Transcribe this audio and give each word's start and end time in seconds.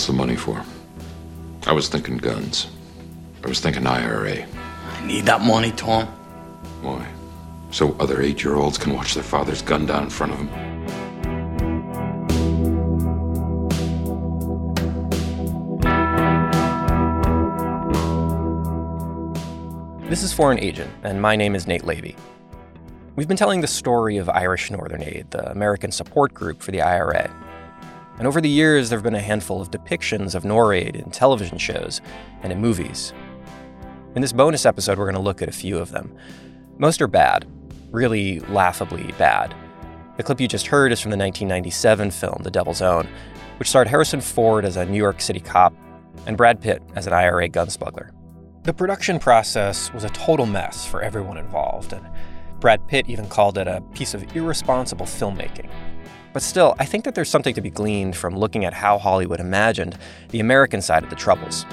What's 0.00 0.06
the 0.06 0.14
money 0.14 0.34
for? 0.34 0.64
I 1.66 1.74
was 1.74 1.90
thinking 1.90 2.16
guns. 2.16 2.68
I 3.44 3.48
was 3.48 3.60
thinking 3.60 3.86
IRA. 3.86 4.46
I 4.46 5.06
need 5.06 5.26
that 5.26 5.42
money, 5.42 5.72
Tom. 5.72 6.06
Why? 6.80 7.06
So 7.70 7.94
other 8.00 8.22
eight 8.22 8.42
year 8.42 8.54
olds 8.54 8.78
can 8.78 8.94
watch 8.94 9.12
their 9.12 9.22
father's 9.22 9.60
gun 9.60 9.84
down 9.84 10.04
in 10.04 10.08
front 10.08 10.32
of 10.32 10.38
them? 10.38 10.48
This 20.08 20.22
is 20.22 20.32
Foreign 20.32 20.60
Agent, 20.60 20.90
and 21.02 21.20
my 21.20 21.36
name 21.36 21.54
is 21.54 21.66
Nate 21.66 21.82
Lavey. 21.82 22.16
We've 23.16 23.28
been 23.28 23.36
telling 23.36 23.60
the 23.60 23.66
story 23.66 24.16
of 24.16 24.30
Irish 24.30 24.70
Northern 24.70 25.02
Aid, 25.02 25.30
the 25.32 25.50
American 25.50 25.92
support 25.92 26.32
group 26.32 26.62
for 26.62 26.70
the 26.70 26.80
IRA. 26.80 27.30
And 28.20 28.26
over 28.26 28.42
the 28.42 28.50
years, 28.50 28.90
there 28.90 28.98
have 28.98 29.02
been 29.02 29.14
a 29.14 29.18
handful 29.18 29.62
of 29.62 29.70
depictions 29.70 30.34
of 30.34 30.42
NORAID 30.42 30.94
in 30.94 31.10
television 31.10 31.56
shows 31.56 32.02
and 32.42 32.52
in 32.52 32.60
movies. 32.60 33.14
In 34.14 34.20
this 34.20 34.34
bonus 34.34 34.66
episode, 34.66 34.98
we're 34.98 35.06
going 35.06 35.14
to 35.14 35.22
look 35.22 35.40
at 35.40 35.48
a 35.48 35.52
few 35.52 35.78
of 35.78 35.90
them. 35.90 36.14
Most 36.76 37.00
are 37.00 37.08
bad, 37.08 37.46
really 37.90 38.40
laughably 38.40 39.14
bad. 39.16 39.54
The 40.18 40.22
clip 40.22 40.38
you 40.38 40.48
just 40.48 40.66
heard 40.66 40.92
is 40.92 41.00
from 41.00 41.12
the 41.12 41.16
1997 41.16 42.10
film 42.10 42.42
The 42.42 42.50
Devil's 42.50 42.82
Own, 42.82 43.08
which 43.58 43.70
starred 43.70 43.88
Harrison 43.88 44.20
Ford 44.20 44.66
as 44.66 44.76
a 44.76 44.84
New 44.84 44.98
York 44.98 45.22
City 45.22 45.40
cop 45.40 45.72
and 46.26 46.36
Brad 46.36 46.60
Pitt 46.60 46.82
as 46.94 47.06
an 47.06 47.14
IRA 47.14 47.48
gun 47.48 47.70
smuggler. 47.70 48.12
The 48.64 48.74
production 48.74 49.18
process 49.18 49.90
was 49.94 50.04
a 50.04 50.10
total 50.10 50.44
mess 50.44 50.86
for 50.86 51.00
everyone 51.00 51.38
involved, 51.38 51.94
and 51.94 52.06
Brad 52.60 52.86
Pitt 52.86 53.08
even 53.08 53.28
called 53.28 53.56
it 53.56 53.66
a 53.66 53.80
piece 53.94 54.12
of 54.12 54.36
irresponsible 54.36 55.06
filmmaking. 55.06 55.70
But 56.32 56.42
still, 56.42 56.74
I 56.78 56.84
think 56.84 57.04
that 57.04 57.14
there's 57.14 57.28
something 57.28 57.54
to 57.54 57.60
be 57.60 57.70
gleaned 57.70 58.16
from 58.16 58.36
looking 58.36 58.64
at 58.64 58.72
how 58.72 58.98
Hollywood 58.98 59.40
imagined 59.40 59.98
the 60.28 60.40
American 60.40 60.80
side 60.80 61.02
of 61.02 61.10
the 61.10 61.16
Troubles. 61.16 61.66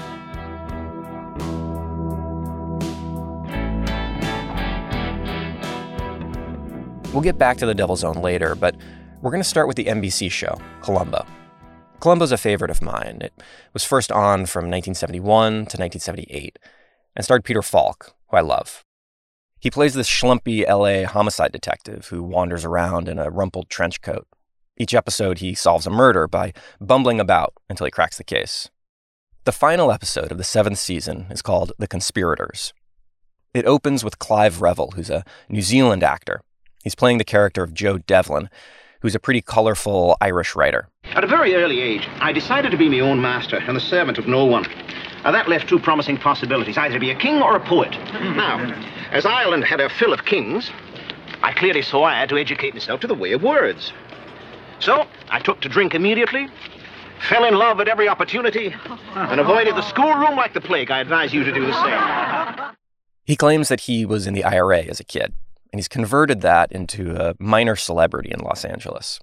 We'll 7.12 7.22
get 7.22 7.38
back 7.38 7.56
to 7.58 7.66
the 7.66 7.74
Devil's 7.74 8.04
Own 8.04 8.16
later, 8.16 8.54
but 8.54 8.76
we're 9.22 9.30
going 9.30 9.42
to 9.42 9.48
start 9.48 9.66
with 9.66 9.76
the 9.76 9.86
NBC 9.86 10.30
show, 10.30 10.60
Columbo. 10.82 11.24
Columbo's 12.00 12.32
a 12.32 12.38
favorite 12.38 12.70
of 12.70 12.82
mine. 12.82 13.18
It 13.22 13.32
was 13.72 13.82
first 13.84 14.12
on 14.12 14.46
from 14.46 14.66
1971 14.66 15.52
to 15.52 15.56
1978 15.56 16.58
and 17.16 17.24
starred 17.24 17.44
Peter 17.44 17.62
Falk, 17.62 18.14
who 18.28 18.36
I 18.36 18.40
love. 18.40 18.84
He 19.58 19.70
plays 19.70 19.94
this 19.94 20.08
schlumpy 20.08 20.68
LA 20.68 21.08
homicide 21.08 21.50
detective 21.50 22.08
who 22.08 22.22
wanders 22.22 22.64
around 22.64 23.08
in 23.08 23.18
a 23.18 23.30
rumpled 23.30 23.68
trench 23.68 24.00
coat. 24.00 24.28
Each 24.80 24.94
episode, 24.94 25.40
he 25.40 25.54
solves 25.54 25.88
a 25.88 25.90
murder 25.90 26.28
by 26.28 26.52
bumbling 26.80 27.18
about 27.18 27.52
until 27.68 27.84
he 27.84 27.90
cracks 27.90 28.16
the 28.16 28.22
case. 28.22 28.70
The 29.42 29.50
final 29.50 29.90
episode 29.90 30.30
of 30.30 30.38
the 30.38 30.44
seventh 30.44 30.78
season 30.78 31.26
is 31.30 31.42
called 31.42 31.72
The 31.78 31.88
Conspirators. 31.88 32.72
It 33.52 33.64
opens 33.64 34.04
with 34.04 34.20
Clive 34.20 34.62
Revill, 34.62 34.92
who's 34.92 35.10
a 35.10 35.24
New 35.48 35.62
Zealand 35.62 36.04
actor. 36.04 36.42
He's 36.84 36.94
playing 36.94 37.18
the 37.18 37.24
character 37.24 37.64
of 37.64 37.74
Joe 37.74 37.98
Devlin, 37.98 38.48
who's 39.00 39.16
a 39.16 39.20
pretty 39.20 39.40
colorful 39.40 40.16
Irish 40.20 40.54
writer. 40.54 40.88
At 41.06 41.24
a 41.24 41.28
very 41.28 41.56
early 41.56 41.80
age, 41.80 42.08
I 42.20 42.32
decided 42.32 42.70
to 42.70 42.76
be 42.76 42.88
my 42.88 43.00
own 43.00 43.20
master 43.20 43.56
and 43.56 43.76
the 43.76 43.80
servant 43.80 44.16
of 44.16 44.28
no 44.28 44.44
one. 44.44 44.64
Now, 45.24 45.32
that 45.32 45.48
left 45.48 45.68
two 45.68 45.80
promising 45.80 46.18
possibilities 46.18 46.78
either 46.78 46.94
to 46.94 47.00
be 47.00 47.10
a 47.10 47.18
king 47.18 47.42
or 47.42 47.56
a 47.56 47.66
poet. 47.66 47.90
Now, 48.12 48.58
as 49.10 49.26
Ireland 49.26 49.64
had 49.64 49.80
a 49.80 49.88
fill 49.88 50.12
of 50.12 50.24
kings, 50.24 50.70
I 51.42 51.52
clearly 51.52 51.82
saw 51.82 52.04
I 52.04 52.20
had 52.20 52.28
to 52.28 52.38
educate 52.38 52.74
myself 52.74 53.00
to 53.00 53.08
the 53.08 53.14
way 53.14 53.32
of 53.32 53.42
words. 53.42 53.92
So, 54.80 55.06
I 55.30 55.40
took 55.40 55.60
to 55.62 55.68
drink 55.68 55.94
immediately, 55.94 56.48
fell 57.28 57.44
in 57.44 57.54
love 57.54 57.80
at 57.80 57.88
every 57.88 58.08
opportunity, 58.08 58.74
and 59.14 59.40
avoided 59.40 59.74
the 59.74 59.82
schoolroom 59.82 60.36
like 60.36 60.54
the 60.54 60.60
plague. 60.60 60.90
I 60.90 61.00
advise 61.00 61.34
you 61.34 61.44
to 61.44 61.52
do 61.52 61.66
the 61.66 61.72
same. 61.72 62.74
He 63.24 63.36
claims 63.36 63.68
that 63.68 63.82
he 63.82 64.06
was 64.06 64.26
in 64.26 64.34
the 64.34 64.44
IRA 64.44 64.82
as 64.82 65.00
a 65.00 65.04
kid, 65.04 65.34
and 65.72 65.78
he's 65.78 65.88
converted 65.88 66.40
that 66.42 66.72
into 66.72 67.16
a 67.16 67.34
minor 67.38 67.76
celebrity 67.76 68.30
in 68.30 68.40
Los 68.40 68.64
Angeles. 68.64 69.20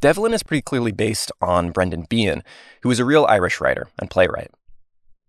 Devlin 0.00 0.34
is 0.34 0.42
pretty 0.42 0.62
clearly 0.62 0.92
based 0.92 1.30
on 1.40 1.70
Brendan 1.70 2.06
Behan, 2.08 2.42
who 2.82 2.88
was 2.88 2.98
a 2.98 3.04
real 3.04 3.24
Irish 3.26 3.60
writer 3.60 3.88
and 3.98 4.10
playwright. 4.10 4.50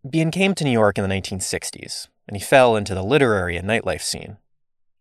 Behan 0.10 0.32
came 0.32 0.54
to 0.56 0.64
New 0.64 0.72
York 0.72 0.98
in 0.98 1.08
the 1.08 1.16
1960s, 1.16 2.08
and 2.28 2.36
he 2.36 2.44
fell 2.44 2.76
into 2.76 2.96
the 2.96 3.04
literary 3.04 3.58
and 3.58 3.68
nightlife 3.68 4.02
scene. 4.02 4.38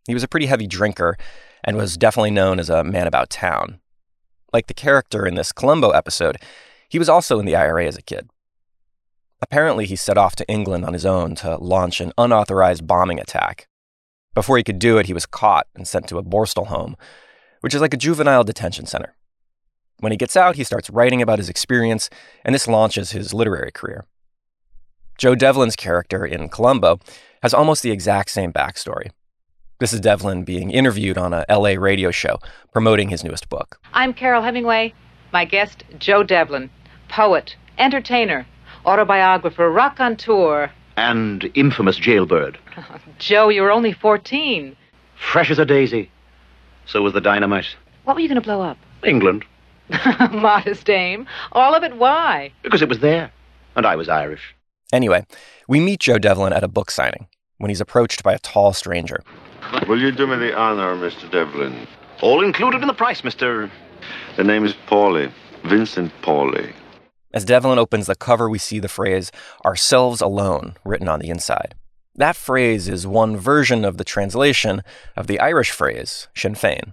He 0.06 0.14
was 0.14 0.22
a 0.22 0.28
pretty 0.28 0.46
heavy 0.46 0.66
drinker 0.66 1.16
and 1.62 1.76
was 1.76 1.96
definitely 1.96 2.30
known 2.30 2.58
as 2.60 2.68
a 2.68 2.84
man 2.84 3.06
about 3.06 3.30
town. 3.30 3.80
Like 4.54 4.68
the 4.68 4.72
character 4.72 5.26
in 5.26 5.34
this 5.34 5.50
Columbo 5.50 5.90
episode, 5.90 6.36
he 6.88 7.00
was 7.00 7.08
also 7.08 7.40
in 7.40 7.44
the 7.44 7.56
IRA 7.56 7.86
as 7.86 7.96
a 7.96 8.02
kid. 8.02 8.30
Apparently, 9.42 9.84
he 9.84 9.96
set 9.96 10.16
off 10.16 10.36
to 10.36 10.48
England 10.48 10.84
on 10.84 10.92
his 10.92 11.04
own 11.04 11.34
to 11.36 11.56
launch 11.56 12.00
an 12.00 12.12
unauthorized 12.16 12.86
bombing 12.86 13.18
attack. 13.18 13.66
Before 14.32 14.56
he 14.56 14.62
could 14.62 14.78
do 14.78 14.96
it, 14.96 15.06
he 15.06 15.12
was 15.12 15.26
caught 15.26 15.66
and 15.74 15.88
sent 15.88 16.06
to 16.06 16.18
a 16.18 16.22
Borstal 16.22 16.68
home, 16.68 16.96
which 17.62 17.74
is 17.74 17.80
like 17.80 17.92
a 17.92 17.96
juvenile 17.96 18.44
detention 18.44 18.86
center. 18.86 19.16
When 19.98 20.12
he 20.12 20.18
gets 20.18 20.36
out, 20.36 20.54
he 20.54 20.62
starts 20.62 20.88
writing 20.88 21.20
about 21.20 21.40
his 21.40 21.48
experience, 21.48 22.08
and 22.44 22.54
this 22.54 22.68
launches 22.68 23.10
his 23.10 23.34
literary 23.34 23.72
career. 23.72 24.06
Joe 25.18 25.34
Devlin's 25.34 25.74
character 25.74 26.24
in 26.24 26.48
Columbo 26.48 27.00
has 27.42 27.52
almost 27.52 27.82
the 27.82 27.90
exact 27.90 28.30
same 28.30 28.52
backstory. 28.52 29.10
This 29.84 29.92
is 29.92 30.00
Devlin 30.00 30.44
being 30.44 30.70
interviewed 30.70 31.18
on 31.18 31.34
a 31.34 31.44
LA 31.46 31.74
radio 31.78 32.10
show 32.10 32.38
promoting 32.72 33.10
his 33.10 33.22
newest 33.22 33.50
book. 33.50 33.78
I'm 33.92 34.14
Carol 34.14 34.40
Hemingway. 34.40 34.94
My 35.30 35.44
guest, 35.44 35.84
Joe 35.98 36.22
Devlin, 36.22 36.70
poet, 37.10 37.54
entertainer, 37.76 38.46
autobiographer, 38.86 39.70
raconteur. 39.70 40.70
And 40.96 41.50
infamous 41.54 41.98
jailbird. 41.98 42.58
Joe, 43.18 43.50
you 43.50 43.60
were 43.60 43.70
only 43.70 43.92
14. 43.92 44.74
Fresh 45.16 45.50
as 45.50 45.58
a 45.58 45.66
daisy. 45.66 46.10
So 46.86 47.02
was 47.02 47.12
the 47.12 47.20
dynamite. 47.20 47.76
What 48.04 48.16
were 48.16 48.20
you 48.20 48.28
going 48.28 48.40
to 48.40 48.40
blow 48.40 48.62
up? 48.62 48.78
England. 49.04 49.44
Modest 50.32 50.88
aim. 50.88 51.26
All 51.52 51.74
of 51.74 51.82
it, 51.82 51.94
why? 51.98 52.54
Because 52.62 52.80
it 52.80 52.88
was 52.88 53.00
there. 53.00 53.30
And 53.76 53.84
I 53.84 53.96
was 53.96 54.08
Irish. 54.08 54.54
Anyway, 54.94 55.26
we 55.68 55.78
meet 55.78 56.00
Joe 56.00 56.16
Devlin 56.16 56.54
at 56.54 56.64
a 56.64 56.68
book 56.68 56.90
signing 56.90 57.26
when 57.58 57.68
he's 57.68 57.82
approached 57.82 58.22
by 58.22 58.32
a 58.32 58.38
tall 58.38 58.72
stranger. 58.72 59.22
Will 59.88 60.00
you 60.00 60.12
do 60.12 60.26
me 60.26 60.36
the 60.36 60.56
honor, 60.56 60.94
Mr. 60.94 61.30
Devlin? 61.30 61.86
All 62.22 62.44
included 62.44 62.82
in 62.82 62.88
the 62.88 62.94
price, 62.94 63.22
Mr. 63.22 63.70
The 64.36 64.44
name 64.44 64.64
is 64.64 64.74
Pauly, 64.86 65.30
Vincent 65.64 66.12
Pauly. 66.22 66.72
As 67.32 67.44
Devlin 67.44 67.78
opens 67.78 68.06
the 68.06 68.14
cover, 68.14 68.48
we 68.48 68.58
see 68.58 68.78
the 68.78 68.88
phrase, 68.88 69.32
ourselves 69.64 70.20
alone, 70.20 70.74
written 70.84 71.08
on 71.08 71.18
the 71.18 71.28
inside. 71.28 71.74
That 72.14 72.36
phrase 72.36 72.88
is 72.88 73.08
one 73.08 73.36
version 73.36 73.84
of 73.84 73.96
the 73.96 74.04
translation 74.04 74.82
of 75.16 75.26
the 75.26 75.40
Irish 75.40 75.72
phrase, 75.72 76.28
Sinn 76.36 76.54
Féin, 76.54 76.92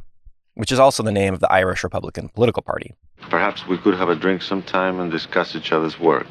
which 0.56 0.72
is 0.72 0.80
also 0.80 1.04
the 1.04 1.12
name 1.12 1.34
of 1.34 1.42
the 1.42 1.52
Irish 1.52 1.84
Republican 1.84 2.30
political 2.30 2.64
party. 2.64 2.96
Perhaps 3.30 3.68
we 3.68 3.78
could 3.78 3.94
have 3.94 4.10
a 4.10 4.16
drink 4.16 4.42
sometime 4.42 5.00
and 5.00 5.12
discuss 5.12 5.56
each 5.56 5.72
other's 5.72 6.00
work. 6.00 6.28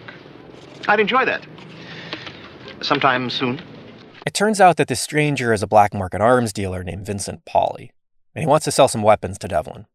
I'd 0.89 0.99
enjoy 0.99 1.25
that. 1.25 1.47
Sometime 2.81 3.31
soon. 3.31 3.63
It 4.31 4.35
turns 4.35 4.61
out 4.61 4.77
that 4.77 4.87
this 4.87 5.01
stranger 5.01 5.53
is 5.53 5.61
a 5.61 5.67
black 5.67 5.93
market 5.93 6.21
arms 6.21 6.53
dealer 6.53 6.85
named 6.85 7.05
Vincent 7.05 7.45
Pauly, 7.45 7.91
and 8.33 8.45
he 8.45 8.47
wants 8.47 8.63
to 8.65 8.71
sell 8.71 8.87
some 8.87 9.03
weapons 9.03 9.39
to 9.39 9.49
Devlin. 9.49 9.87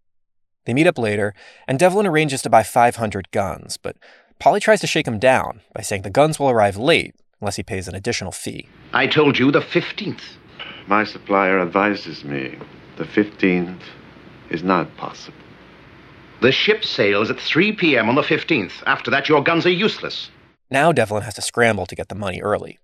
They 0.65 0.73
meet 0.73 0.87
up 0.87 0.97
later, 0.97 1.33
and 1.69 1.79
Devlin 1.79 2.05
arranges 2.05 2.41
to 2.41 2.49
buy 2.49 2.61
500 2.61 3.31
guns, 3.31 3.77
but 3.77 3.95
Pauly 4.41 4.59
tries 4.59 4.81
to 4.81 4.87
shake 4.87 5.07
him 5.07 5.19
down 5.19 5.61
by 5.73 5.83
saying 5.83 6.01
the 6.01 6.09
guns 6.09 6.37
will 6.37 6.49
arrive 6.49 6.75
late 6.75 7.15
unless 7.39 7.55
he 7.55 7.63
pays 7.63 7.87
an 7.87 7.95
additional 7.95 8.33
fee. 8.33 8.67
I 8.91 9.07
told 9.07 9.39
you 9.39 9.53
the 9.53 9.61
15th. 9.61 10.35
My 10.85 11.05
supplier 11.05 11.61
advises 11.61 12.25
me 12.25 12.59
the 12.97 13.05
15th 13.05 13.83
is 14.49 14.63
not 14.63 14.97
possible. 14.97 15.37
The 16.41 16.51
ship 16.51 16.83
sails 16.83 17.31
at 17.31 17.39
3 17.39 17.71
p.m. 17.71 18.09
on 18.09 18.15
the 18.15 18.21
15th. 18.21 18.83
After 18.85 19.09
that, 19.11 19.29
your 19.29 19.41
guns 19.41 19.65
are 19.65 19.69
useless. 19.69 20.29
Now 20.69 20.91
Devlin 20.91 21.23
has 21.23 21.35
to 21.35 21.41
scramble 21.41 21.85
to 21.85 21.95
get 21.95 22.09
the 22.09 22.15
money 22.15 22.41
early. 22.41 22.79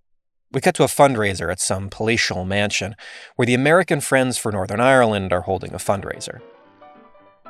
We 0.53 0.59
cut 0.59 0.75
to 0.75 0.83
a 0.83 0.88
fundraiser 0.88 1.50
at 1.50 1.62
some 1.62 1.89
palatial 1.89 2.44
mansion 2.44 2.98
where 3.38 3.45
the 3.45 3.53
American 3.53 4.01
Friends 4.01 4.38
for 4.38 4.51
Northern 4.51 4.81
Ireland 4.81 5.31
are 5.31 5.42
holding 5.42 5.74
a 5.74 5.77
fundraiser. 5.77 6.42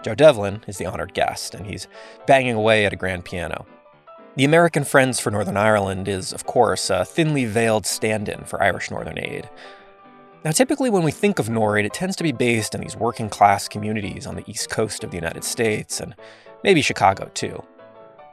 Joe 0.03 0.13
Devlin 0.13 0.63
is 0.67 0.77
the 0.77 0.85
honored 0.85 1.15
guest, 1.15 1.55
and 1.55 1.65
he's 1.65 1.87
banging 2.27 2.53
away 2.53 2.85
at 2.85 2.93
a 2.93 2.95
grand 2.95 3.25
piano. 3.25 3.65
The 4.35 4.45
American 4.45 4.83
Friends 4.83 5.19
for 5.19 5.31
Northern 5.31 5.57
Ireland 5.57 6.07
is, 6.07 6.31
of 6.31 6.45
course, 6.45 6.91
a 6.91 7.03
thinly 7.03 7.45
veiled 7.45 7.87
stand 7.87 8.29
in 8.29 8.43
for 8.45 8.61
Irish 8.61 8.91
Northern 8.91 9.17
Aid. 9.17 9.49
Now, 10.45 10.51
typically, 10.51 10.91
when 10.91 11.03
we 11.03 11.11
think 11.11 11.39
of 11.39 11.49
NORAID, 11.49 11.85
it 11.85 11.93
tends 11.93 12.15
to 12.17 12.23
be 12.23 12.31
based 12.31 12.75
in 12.75 12.81
these 12.81 12.95
working 12.95 13.29
class 13.29 13.67
communities 13.67 14.27
on 14.27 14.35
the 14.35 14.43
east 14.47 14.69
coast 14.69 15.03
of 15.03 15.09
the 15.09 15.17
United 15.17 15.43
States, 15.43 15.99
and 15.99 16.15
maybe 16.63 16.83
Chicago, 16.83 17.31
too. 17.33 17.63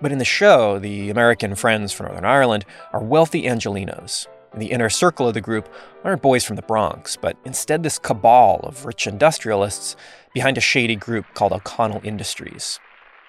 But 0.03 0.13
in 0.13 0.19
the 0.19 0.25
show, 0.27 0.79
the 0.79 1.09
American 1.09 1.55
Friends 1.55 1.93
for 1.93 2.05
Northern 2.05 2.27
Ireland 2.27 2.67
are 2.93 3.03
wealthy 3.03 3.45
Angelinos. 3.45 4.27
And 4.53 4.63
the 4.63 4.71
inner 4.71 4.89
circle 4.89 5.29
of 5.29 5.35
the 5.35 5.41
group 5.41 5.69
aren't 6.05 6.23
boys 6.23 6.45
from 6.45 6.57
the 6.57 6.63
Bronx, 6.63 7.17
but 7.17 7.37
instead 7.45 7.83
this 7.83 7.99
cabal 7.99 8.61
of 8.63 8.85
rich 8.85 9.07
industrialists 9.07 9.97
behind 10.33 10.57
a 10.57 10.63
shady 10.63 10.97
group 10.97 11.27
called 11.35 11.53
O'Connell 11.53 12.01
Industries. 12.03 12.81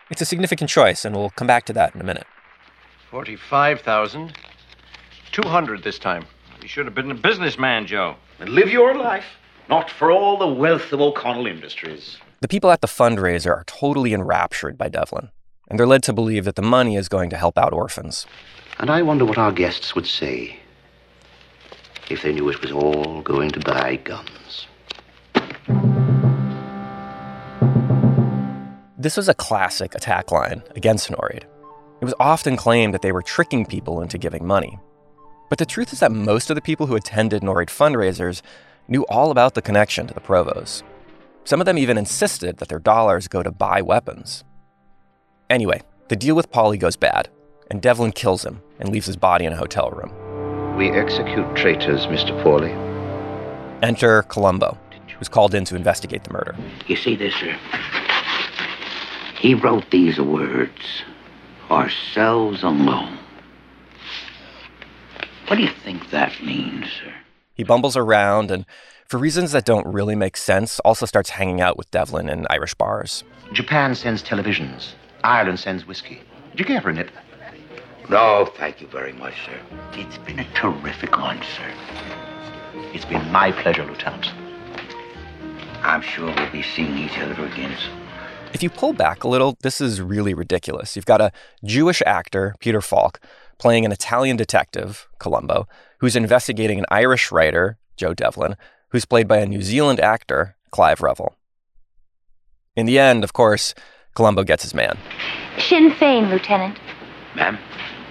It's 0.10 0.22
a 0.22 0.26
significant 0.26 0.70
choice, 0.70 1.06
and 1.06 1.16
we'll 1.16 1.30
come 1.32 1.48
back 1.48 1.66
to 1.66 1.74
that 1.74 1.94
in 1.94 2.02
a 2.02 2.04
minute. 2.04 2.26
45,000. 3.12 4.34
200 5.32 5.84
this 5.84 6.00
time. 6.00 6.26
You 6.62 6.68
should 6.68 6.86
have 6.86 6.96
been 6.96 7.12
a 7.12 7.16
businessman, 7.16 7.86
Joe. 7.86 8.16
And 8.40 8.50
live 8.50 8.70
your 8.70 8.96
life, 8.96 9.26
not 9.70 9.90
for 9.90 10.12
all 10.12 10.38
the 10.38 10.48
wealth 10.48 10.92
of 10.92 11.02
O'Connell 11.02 11.48
Industries. 11.48 12.18
The 12.42 12.48
people 12.48 12.72
at 12.72 12.82
the 12.82 12.88
fundraiser 12.88 13.52
are 13.52 13.64
totally 13.68 14.14
enraptured 14.14 14.78
by 14.78 14.90
Devlin, 14.90 15.30
and 15.70 15.78
they're 15.78 15.86
led 15.86 16.04
to 16.04 16.14
believe 16.14 16.46
that 16.46 16.56
the 16.56 16.62
money 16.62 16.96
is 16.96 17.10
going 17.10 17.30
to 17.30 17.38
help 17.38 17.58
out 17.58 17.74
orphans. 17.74 18.26
And 18.80 18.90
I 18.90 19.02
wonder 19.02 19.26
what 19.26 19.38
our 19.38 19.52
guests 19.52 19.94
would 19.94 20.08
say 20.08 20.59
if 22.10 22.24
they 22.24 22.34
knew 22.34 22.50
it 22.50 22.62
was 22.62 22.72
all 22.72 23.22
going 23.22 23.52
to 23.52 23.60
buy 23.60 23.96
guns. 23.98 24.68
This 28.98 29.16
was 29.16 29.30
a 29.30 29.34
classic 29.34 29.96
attack 29.96 30.32
line 30.32 30.64
against 30.76 31.10
NORAID. 31.10 31.44
It 32.02 32.06
was 32.06 32.14
often 32.20 32.58
claimed 32.58 32.94
that 32.94 33.02
they 33.02 33.12
were 33.12 33.22
tricking 33.22 33.66
people 33.66 34.02
into 34.02 34.18
giving 34.18 34.46
money. 34.46 34.80
But 35.50 35.58
the 35.58 35.66
truth 35.66 35.94
is 35.94 36.00
that 36.00 36.12
most 36.12 36.50
of 36.50 36.56
the 36.56 36.62
people 36.62 36.88
who 36.88 36.96
attended 36.96 37.42
NORAID 37.42 37.68
fundraisers 37.68 38.42
knew 38.88 39.06
all 39.10 39.32
about 39.32 39.54
the 39.54 39.62
connection 39.62 40.08
to 40.08 40.14
the 40.14 40.20
Provos. 40.20 40.84
Some 41.44 41.60
of 41.60 41.66
them 41.66 41.78
even 41.78 41.98
insisted 41.98 42.58
that 42.58 42.68
their 42.68 42.80
dollars 42.80 43.28
go 43.28 43.42
to 43.42 43.52
buy 43.52 43.82
weapons. 43.82 44.44
Anyway, 45.50 45.82
the 46.10 46.16
deal 46.16 46.36
with 46.36 46.52
Paulie 46.52 46.80
goes 46.80 46.96
bad, 46.96 47.30
and 47.72 47.82
Devlin 47.82 48.12
kills 48.12 48.44
him 48.44 48.62
and 48.80 48.90
leaves 48.90 49.08
his 49.08 49.18
body 49.18 49.46
in 49.46 49.54
a 49.54 49.58
hotel 49.58 49.90
room. 49.92 50.29
We 50.80 50.92
execute 50.92 51.58
traitors, 51.58 52.06
Mr. 52.06 52.32
Paulie. 52.42 52.72
Enter 53.84 54.24
Columbo, 54.24 54.78
who's 55.18 55.28
called 55.28 55.54
in 55.54 55.66
to 55.66 55.76
investigate 55.76 56.24
the 56.24 56.32
murder. 56.32 56.56
You 56.88 56.96
see 56.96 57.18
this, 57.18 57.36
sir? 57.36 57.60
He 59.38 59.56
wrote 59.56 59.92
these 59.92 60.22
words 60.22 61.04
ourselves 61.70 62.64
alone. 62.64 63.18
What 65.48 65.58
do 65.58 65.64
you 65.64 65.72
think 65.84 66.12
that 66.12 66.42
means, 66.42 66.86
sir? 66.86 67.14
He 67.56 67.66
bumbles 67.66 67.98
around 67.98 68.50
and, 68.50 68.66
for 69.06 69.18
reasons 69.18 69.52
that 69.52 69.66
don't 69.66 69.86
really 69.86 70.16
make 70.16 70.38
sense, 70.38 70.80
also 70.86 71.06
starts 71.06 71.32
hanging 71.32 71.60
out 71.60 71.78
with 71.78 71.92
Devlin 71.92 72.30
in 72.30 72.48
Irish 72.50 72.74
bars. 72.74 73.26
Japan 73.52 73.96
sends 73.96 74.24
televisions. 74.24 74.94
Ireland 75.26 75.60
sends 75.60 75.86
whiskey. 75.86 76.22
Did 76.52 76.60
you 76.62 76.66
care 76.66 76.80
for 76.80 76.90
a 76.90 76.94
nip? 76.94 77.12
No, 78.10 78.50
thank 78.58 78.82
you 78.82 78.88
very 78.88 79.14
much, 79.14 79.36
sir. 79.46 79.60
It's 79.94 80.18
been 80.18 80.40
a 80.40 80.54
terrific 80.56 81.16
lunch, 81.16 81.46
sir. 81.56 81.72
It's 82.92 83.06
been 83.06 83.32
my 83.32 83.52
pleasure, 83.52 83.86
Lieutenant. 83.86 84.32
I'm 85.84 86.02
sure 86.02 86.34
we'll 86.34 86.52
be 86.52 86.64
seeing 86.64 86.98
each 86.98 87.20
other 87.20 87.46
again 87.46 87.78
soon. 87.78 88.00
If 88.52 88.64
you 88.64 88.72
pull 88.72 88.94
back 88.94 89.24
a 89.24 89.28
little, 89.28 89.58
this 89.62 89.80
is 89.80 90.02
really 90.02 90.34
ridiculous. 90.34 90.96
You've 90.96 91.06
got 91.06 91.22
a 91.22 91.32
Jewish 91.64 92.02
actor, 92.04 92.56
Peter 92.60 92.82
Falk, 92.82 93.20
playing 93.60 93.86
an 93.86 93.92
Italian 93.92 94.38
detective, 94.38 95.08
Columbo, 95.20 95.68
who's 96.00 96.16
investigating 96.16 96.80
an 96.80 96.86
Irish 96.90 97.32
writer, 97.32 97.78
Joe 97.96 98.16
Devlin, 98.16 98.56
who's 98.88 99.06
played 99.06 99.28
by 99.28 99.38
a 99.38 99.46
New 99.46 99.62
Zealand 99.62 100.00
actor, 100.00 100.56
Clive 100.72 101.04
Revill. 101.04 101.36
In 102.76 102.88
the 102.88 102.98
end, 102.98 103.24
of 103.24 103.34
course, 103.34 103.76
Columbo 104.16 104.44
gets 104.44 104.64
his 104.64 104.74
man. 104.74 104.98
Sinn 105.60 105.92
Fein, 105.92 106.32
Lieutenant. 106.32 106.80
Ma'am? 107.36 107.60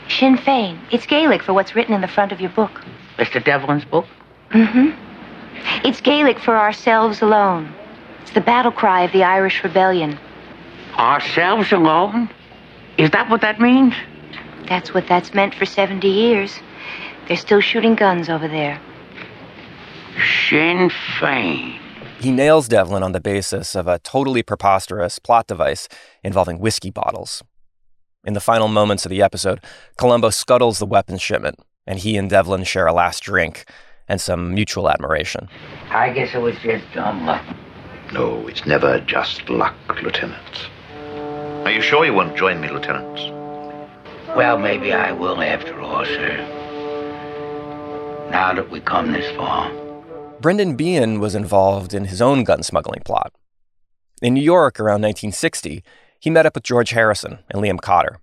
Sinn 0.08 0.36
Fein. 0.36 0.80
It's 0.90 1.06
Gaelic 1.06 1.42
for 1.42 1.52
what's 1.52 1.74
written 1.74 1.94
in 1.94 2.00
the 2.00 2.08
front 2.08 2.32
of 2.32 2.40
your 2.40 2.50
book. 2.50 2.82
Mr. 3.18 3.44
Devlin's 3.44 3.84
book? 3.84 4.06
Mm-hmm. 4.50 5.86
It's 5.86 6.00
Gaelic 6.00 6.38
for 6.38 6.56
ourselves 6.56 7.20
alone. 7.20 7.72
It's 8.22 8.32
the 8.32 8.40
battle 8.40 8.72
cry 8.72 9.02
of 9.02 9.12
the 9.12 9.24
Irish 9.24 9.62
rebellion. 9.62 10.18
Ourselves 10.96 11.72
alone? 11.72 12.30
Is 12.96 13.10
that 13.10 13.30
what 13.30 13.40
that 13.42 13.60
means? 13.60 13.94
That's 14.68 14.92
what 14.92 15.06
that's 15.06 15.34
meant 15.34 15.54
for 15.54 15.66
70 15.66 16.08
years. 16.08 16.58
They're 17.26 17.36
still 17.36 17.60
shooting 17.60 17.94
guns 17.94 18.28
over 18.28 18.48
there. 18.48 18.80
Sinn 20.48 20.90
Fein. 21.20 21.78
He 22.20 22.32
nails 22.32 22.66
Devlin 22.66 23.02
on 23.02 23.12
the 23.12 23.20
basis 23.20 23.76
of 23.76 23.86
a 23.86 24.00
totally 24.00 24.42
preposterous 24.42 25.18
plot 25.18 25.46
device 25.46 25.86
involving 26.24 26.58
whiskey 26.58 26.90
bottles. 26.90 27.44
In 28.28 28.34
the 28.34 28.40
final 28.40 28.68
moments 28.68 29.06
of 29.06 29.08
the 29.08 29.22
episode, 29.22 29.58
Columbo 29.96 30.28
scuttles 30.28 30.78
the 30.78 30.84
weapons 30.84 31.22
shipment, 31.22 31.60
and 31.86 31.98
he 31.98 32.18
and 32.18 32.28
Devlin 32.28 32.62
share 32.62 32.86
a 32.86 32.92
last 32.92 33.22
drink 33.22 33.64
and 34.06 34.20
some 34.20 34.52
mutual 34.54 34.90
admiration. 34.90 35.48
I 35.88 36.10
guess 36.10 36.34
it 36.34 36.42
was 36.42 36.54
just 36.58 36.84
dumb 36.92 37.24
luck. 37.24 37.42
No, 38.12 38.46
it's 38.46 38.66
never 38.66 39.00
just 39.00 39.48
luck, 39.48 39.74
Lieutenant. 40.02 40.68
Are 41.64 41.70
you 41.70 41.80
sure 41.80 42.04
you 42.04 42.12
won't 42.12 42.36
join 42.36 42.60
me, 42.60 42.68
Lieutenant? 42.68 43.16
Well, 44.36 44.58
maybe 44.58 44.92
I 44.92 45.10
will 45.10 45.40
after 45.40 45.80
all, 45.80 46.04
sir. 46.04 46.36
Now 48.30 48.52
that 48.52 48.70
we've 48.70 48.84
come 48.84 49.12
this 49.12 49.34
far. 49.36 49.72
Brendan 50.38 50.76
Behan 50.76 51.18
was 51.18 51.34
involved 51.34 51.94
in 51.94 52.04
his 52.04 52.20
own 52.20 52.44
gun 52.44 52.62
smuggling 52.62 53.00
plot. 53.06 53.32
In 54.20 54.34
New 54.34 54.42
York 54.42 54.78
around 54.78 55.00
1960, 55.00 55.82
he 56.18 56.30
met 56.30 56.46
up 56.46 56.54
with 56.54 56.64
George 56.64 56.90
Harrison 56.90 57.38
and 57.50 57.62
Liam 57.62 57.80
Cotter. 57.80 58.18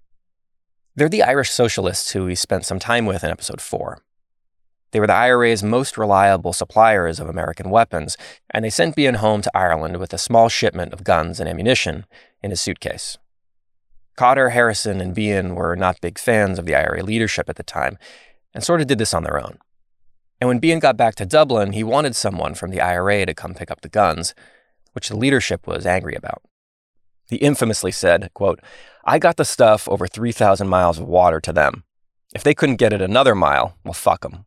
They're 0.96 1.10
the 1.10 1.24
Irish 1.24 1.50
socialists 1.50 2.12
who 2.12 2.26
he 2.28 2.36
spent 2.36 2.66
some 2.66 2.80
time 2.80 3.06
with 3.06 3.24
in 3.24 3.32
episode 3.32 3.62
4. 3.62 4.00
They 4.92 5.00
were 5.00 5.08
the 5.08 5.14
IRA's 5.14 5.62
most 5.62 5.98
reliable 5.98 6.54
suppliers 6.54 7.20
of 7.20 7.28
American 7.28 7.70
weapons, 7.70 8.16
and 8.50 8.64
they 8.64 8.70
sent 8.70 8.96
Behan 8.96 9.16
home 9.16 9.42
to 9.42 9.52
Ireland 9.54 9.98
with 9.98 10.14
a 10.14 10.18
small 10.18 10.48
shipment 10.48 10.94
of 10.94 11.04
guns 11.04 11.40
and 11.40 11.50
ammunition 11.50 12.06
in 12.42 12.52
his 12.52 12.62
suitcase. 12.62 13.18
Cotter, 14.16 14.52
Harrison, 14.52 15.02
and 15.02 15.14
Behan 15.14 15.56
were 15.56 15.76
not 15.76 16.00
big 16.00 16.18
fans 16.18 16.58
of 16.58 16.66
the 16.66 16.76
IRA 16.76 17.04
leadership 17.04 17.50
at 17.50 17.58
the 17.58 17.64
time, 17.64 17.98
and 18.54 18.64
sort 18.64 18.80
of 18.80 18.88
did 18.88 18.98
this 18.98 19.14
on 19.14 19.24
their 19.24 19.38
own. 19.38 19.58
And 20.40 20.48
when 20.48 20.60
Behan 20.60 20.80
got 20.80 20.96
back 20.96 21.16
to 21.16 21.26
Dublin, 21.26 21.74
he 21.74 21.84
wanted 21.84 22.16
someone 22.16 22.56
from 22.56 22.72
the 22.72 22.80
IRA 22.80 23.26
to 23.26 23.34
come 23.34 23.54
pick 23.54 23.70
up 23.70 23.82
the 23.82 23.90
guns, 23.90 24.34
which 24.94 25.10
the 25.10 25.18
leadership 25.18 25.68
was 25.68 25.86
angry 25.86 26.16
about. 26.16 26.42
He 27.30 27.38
infamously 27.38 27.92
said, 27.92 28.30
quote, 28.34 28.60
I 29.04 29.20
got 29.20 29.38
the 29.38 29.46
stuff 29.46 29.88
over 29.90 30.08
3,000 30.08 30.68
miles 30.68 31.00
of 31.00 31.08
water 31.08 31.40
to 31.42 31.54
them. 31.54 31.84
If 32.34 32.44
they 32.44 32.54
couldn't 32.54 32.78
get 32.78 32.94
it 32.94 33.02
another 33.02 33.36
mile, 33.36 33.78
well, 33.84 33.94
fuck 33.94 34.22
them. 34.22 34.46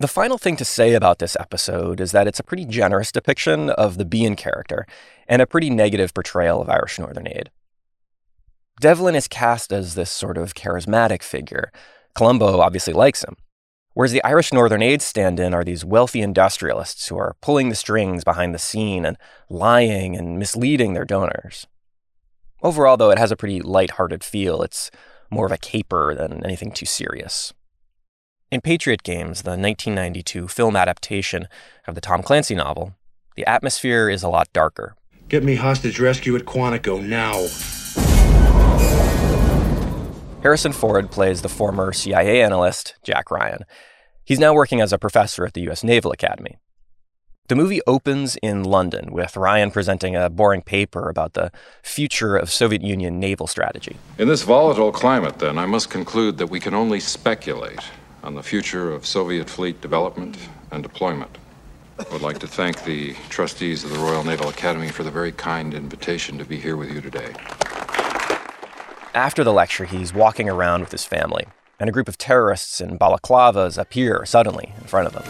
The 0.00 0.08
final 0.08 0.38
thing 0.38 0.56
to 0.56 0.64
say 0.64 0.94
about 0.94 1.18
this 1.18 1.36
episode 1.40 2.00
is 2.00 2.12
that 2.12 2.28
it's 2.28 2.38
a 2.38 2.44
pretty 2.44 2.64
generous 2.64 3.10
depiction 3.10 3.70
of 3.70 3.98
the 3.98 4.04
Behan 4.04 4.36
character 4.36 4.86
and 5.26 5.42
a 5.42 5.46
pretty 5.46 5.70
negative 5.70 6.14
portrayal 6.14 6.62
of 6.62 6.68
Irish 6.68 6.98
Northern 7.00 7.26
Aid. 7.26 7.50
Devlin 8.80 9.16
is 9.16 9.26
cast 9.26 9.72
as 9.72 9.96
this 9.96 10.10
sort 10.10 10.38
of 10.38 10.54
charismatic 10.54 11.24
figure. 11.24 11.72
Columbo 12.14 12.60
obviously 12.60 12.92
likes 12.92 13.24
him. 13.24 13.36
Whereas 13.98 14.12
the 14.12 14.22
Irish 14.22 14.52
Northern 14.52 14.80
Aid 14.80 15.02
stand 15.02 15.40
in 15.40 15.52
are 15.52 15.64
these 15.64 15.84
wealthy 15.84 16.20
industrialists 16.20 17.08
who 17.08 17.18
are 17.18 17.34
pulling 17.40 17.68
the 17.68 17.74
strings 17.74 18.22
behind 18.22 18.54
the 18.54 18.58
scene 18.60 19.04
and 19.04 19.16
lying 19.50 20.14
and 20.14 20.38
misleading 20.38 20.94
their 20.94 21.04
donors. 21.04 21.66
Overall, 22.62 22.96
though, 22.96 23.10
it 23.10 23.18
has 23.18 23.32
a 23.32 23.36
pretty 23.36 23.60
light-hearted 23.60 24.22
feel. 24.22 24.62
It's 24.62 24.92
more 25.32 25.46
of 25.46 25.50
a 25.50 25.58
caper 25.58 26.14
than 26.14 26.44
anything 26.44 26.70
too 26.70 26.86
serious. 26.86 27.52
In 28.52 28.60
Patriot 28.60 29.02
Games, 29.02 29.42
the 29.42 29.58
1992 29.58 30.46
film 30.46 30.76
adaptation 30.76 31.48
of 31.88 31.96
the 31.96 32.00
Tom 32.00 32.22
Clancy 32.22 32.54
novel, 32.54 32.94
the 33.34 33.44
atmosphere 33.46 34.08
is 34.08 34.22
a 34.22 34.28
lot 34.28 34.46
darker. 34.52 34.94
Get 35.28 35.42
me 35.42 35.56
hostage 35.56 35.98
rescue 35.98 36.36
at 36.36 36.42
Quantico 36.42 37.02
now. 37.04 37.48
Harrison 40.42 40.72
Ford 40.72 41.10
plays 41.10 41.42
the 41.42 41.48
former 41.48 41.92
CIA 41.92 42.40
analyst, 42.42 42.94
Jack 43.02 43.28
Ryan. 43.32 43.64
He's 44.24 44.38
now 44.38 44.54
working 44.54 44.80
as 44.80 44.92
a 44.92 44.98
professor 44.98 45.44
at 45.44 45.54
the 45.54 45.62
U.S. 45.62 45.82
Naval 45.82 46.12
Academy. 46.12 46.58
The 47.48 47.56
movie 47.56 47.80
opens 47.88 48.36
in 48.36 48.62
London 48.62 49.12
with 49.12 49.36
Ryan 49.36 49.72
presenting 49.72 50.14
a 50.14 50.30
boring 50.30 50.62
paper 50.62 51.08
about 51.08 51.32
the 51.32 51.50
future 51.82 52.36
of 52.36 52.52
Soviet 52.52 52.82
Union 52.82 53.18
naval 53.18 53.48
strategy. 53.48 53.96
In 54.16 54.28
this 54.28 54.42
volatile 54.42 54.92
climate, 54.92 55.40
then, 55.40 55.58
I 55.58 55.66
must 55.66 55.90
conclude 55.90 56.38
that 56.38 56.50
we 56.50 56.60
can 56.60 56.74
only 56.74 57.00
speculate 57.00 57.80
on 58.22 58.36
the 58.36 58.42
future 58.42 58.92
of 58.92 59.06
Soviet 59.06 59.50
fleet 59.50 59.80
development 59.80 60.36
and 60.70 60.84
deployment. 60.84 61.36
I 61.98 62.04
would 62.12 62.22
like 62.22 62.38
to 62.38 62.46
thank 62.46 62.84
the 62.84 63.14
trustees 63.28 63.82
of 63.82 63.90
the 63.90 63.98
Royal 63.98 64.22
Naval 64.22 64.50
Academy 64.50 64.90
for 64.90 65.02
the 65.02 65.10
very 65.10 65.32
kind 65.32 65.74
invitation 65.74 66.38
to 66.38 66.44
be 66.44 66.60
here 66.60 66.76
with 66.76 66.92
you 66.92 67.00
today. 67.00 67.34
After 69.14 69.42
the 69.42 69.52
lecture, 69.52 69.86
he's 69.86 70.12
walking 70.12 70.50
around 70.50 70.82
with 70.82 70.92
his 70.92 71.04
family, 71.04 71.46
and 71.80 71.88
a 71.88 71.92
group 71.92 72.08
of 72.08 72.18
terrorists 72.18 72.78
in 72.80 72.98
balaclavas 72.98 73.78
appear 73.78 74.26
suddenly 74.26 74.74
in 74.76 74.84
front 74.84 75.06
of 75.06 75.14
them. 75.14 75.24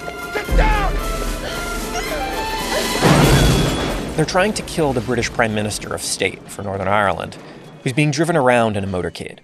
They're 4.16 4.25
trying 4.25 4.52
to 4.54 4.62
kill 4.62 4.92
the 4.92 5.00
British 5.00 5.30
Prime 5.30 5.54
Minister 5.54 5.94
of 5.94 6.02
State 6.02 6.42
for 6.50 6.64
Northern 6.64 6.88
Ireland, 6.88 7.37
who's 7.85 7.92
being 7.92 8.11
driven 8.11 8.37
around 8.37 8.76
in 8.76 8.82
a 8.82 8.88
motorcade. 8.88 9.38